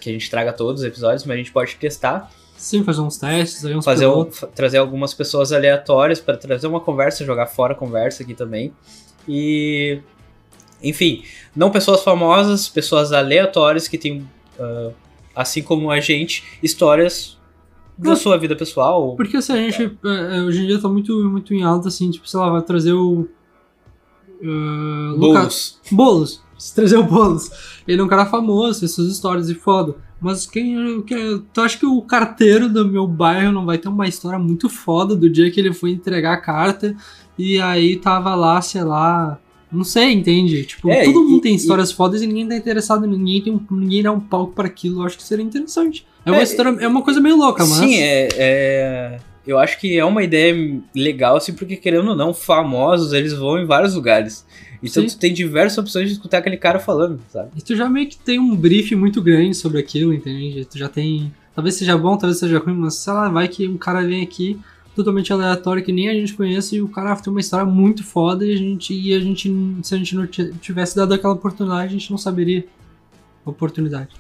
[0.01, 3.16] que a gente traga todos os episódios, mas a gente pode testar, Sim, fazer uns
[3.18, 7.77] testes uns fazer um- trazer algumas pessoas aleatórias para trazer uma conversa, jogar fora a
[7.77, 8.73] conversa aqui também.
[9.29, 10.01] E
[10.83, 14.91] enfim, não pessoas famosas, pessoas aleatórias que têm, ah,
[15.35, 17.39] assim como a gente, histórias
[17.97, 19.14] da sua vida pessoal.
[19.16, 22.11] Porque se a gente é, é, hoje em dia tá muito, muito em alta, assim,
[22.11, 23.28] tipo, sei lá, vai trazer o.
[24.43, 25.80] Uh, Bolos.
[25.91, 26.43] Boulos.
[26.59, 27.51] Se trazer o Boulos.
[27.87, 29.95] Ele é um cara famoso, fez suas histórias e foda.
[30.20, 31.03] Mas quem.
[31.03, 34.68] quem tu acha que o carteiro do meu bairro não vai ter uma história muito
[34.68, 36.97] foda do dia que ele foi entregar a carta
[37.39, 39.39] e aí tava lá, sei lá.
[39.73, 40.64] Não sei, entende?
[40.64, 43.53] Tipo, É, todo e- mundo tem e- histórias fodas e ninguém tá interessado, ninguém, tem
[43.53, 45.01] um, ninguém dá um palco para aquilo.
[45.01, 46.07] Eu acho que seria interessante.
[46.27, 47.79] É uma É, história, é uma coisa meio louca, mas.
[47.79, 52.33] Sim, é, é- Eu acho que é uma ideia legal, assim, porque querendo ou não,
[52.33, 54.47] famosos, eles vão em vários lugares.
[54.81, 55.09] Então Sim.
[55.09, 57.51] tu tem diversas opções de escutar aquele cara falando, sabe?
[57.57, 60.64] E tu já meio que tem um brief muito grande sobre aquilo, entende?
[60.66, 61.33] Tu já tem.
[61.57, 64.59] Talvez seja bom, talvez seja ruim, mas sei lá, vai que um cara vem aqui
[64.95, 68.45] totalmente aleatório que nem a gente conhece e o cara tem uma história muito foda
[68.45, 69.51] e a gente, e a gente
[69.82, 72.64] se a gente não ti- tivesse dado aquela oportunidade, a gente não saberia.
[73.45, 74.11] Oportunidade.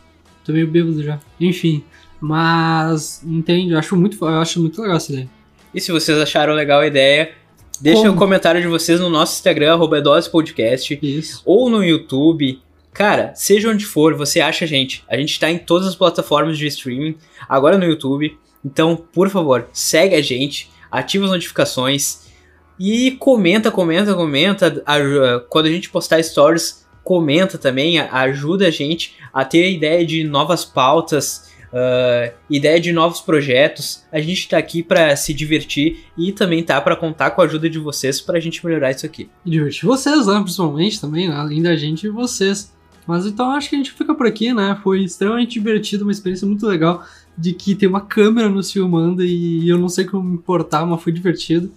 [0.44, 1.20] Tô meio bêbado já.
[1.40, 1.84] Enfim,
[2.20, 3.72] mas entende?
[3.72, 5.28] Eu acho muito, eu acho muito legal essa ideia.
[5.74, 7.32] E se vocês acharam legal a ideia,
[7.80, 8.14] deixa Como?
[8.14, 10.98] o comentário de vocês no nosso Instagram, arroba Dose Podcast.
[11.02, 11.42] Isso.
[11.44, 12.60] ou no YouTube.
[12.92, 15.02] Cara, seja onde for, você acha a gente.
[15.08, 17.16] A gente tá em todas as plataformas de streaming,
[17.48, 18.36] agora no YouTube.
[18.64, 22.30] Então, por favor, segue a gente, ativa as notificações
[22.78, 24.82] e comenta, comenta, comenta.
[24.86, 29.68] Aju- Quando a gente postar stories, comenta também, a- ajuda a gente a ter a
[29.68, 34.04] ideia de novas pautas, uh, ideia de novos projetos.
[34.12, 37.68] A gente tá aqui para se divertir e também tá para contar com a ajuda
[37.68, 39.28] de vocês pra gente melhorar isso aqui.
[39.44, 40.40] E divertir vocês, né?
[40.42, 41.34] Principalmente também, né?
[41.34, 42.72] além da gente e vocês.
[43.04, 44.78] Mas então acho que a gente fica por aqui, né?
[44.82, 47.02] Foi extremamente divertido, uma experiência muito legal
[47.36, 51.02] de que tem uma câmera nos filmando e eu não sei como me importar, mas
[51.02, 51.72] foi divertido.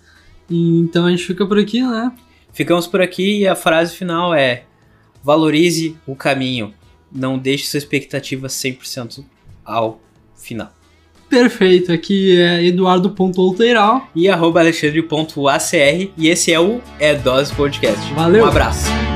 [0.49, 2.11] E, então a gente fica por aqui, né?
[2.53, 4.63] Ficamos por aqui e a frase final é:
[5.23, 6.73] valorize o caminho,
[7.11, 9.23] não deixe sua expectativa 100%
[9.63, 9.99] ao
[10.35, 10.71] final.
[11.27, 18.13] Perfeito, aqui é eduardo.outeiral e arroba alexandre.acr e esse é o É Dose Podcast.
[18.13, 18.45] Valeu!
[18.45, 19.14] Um abraço!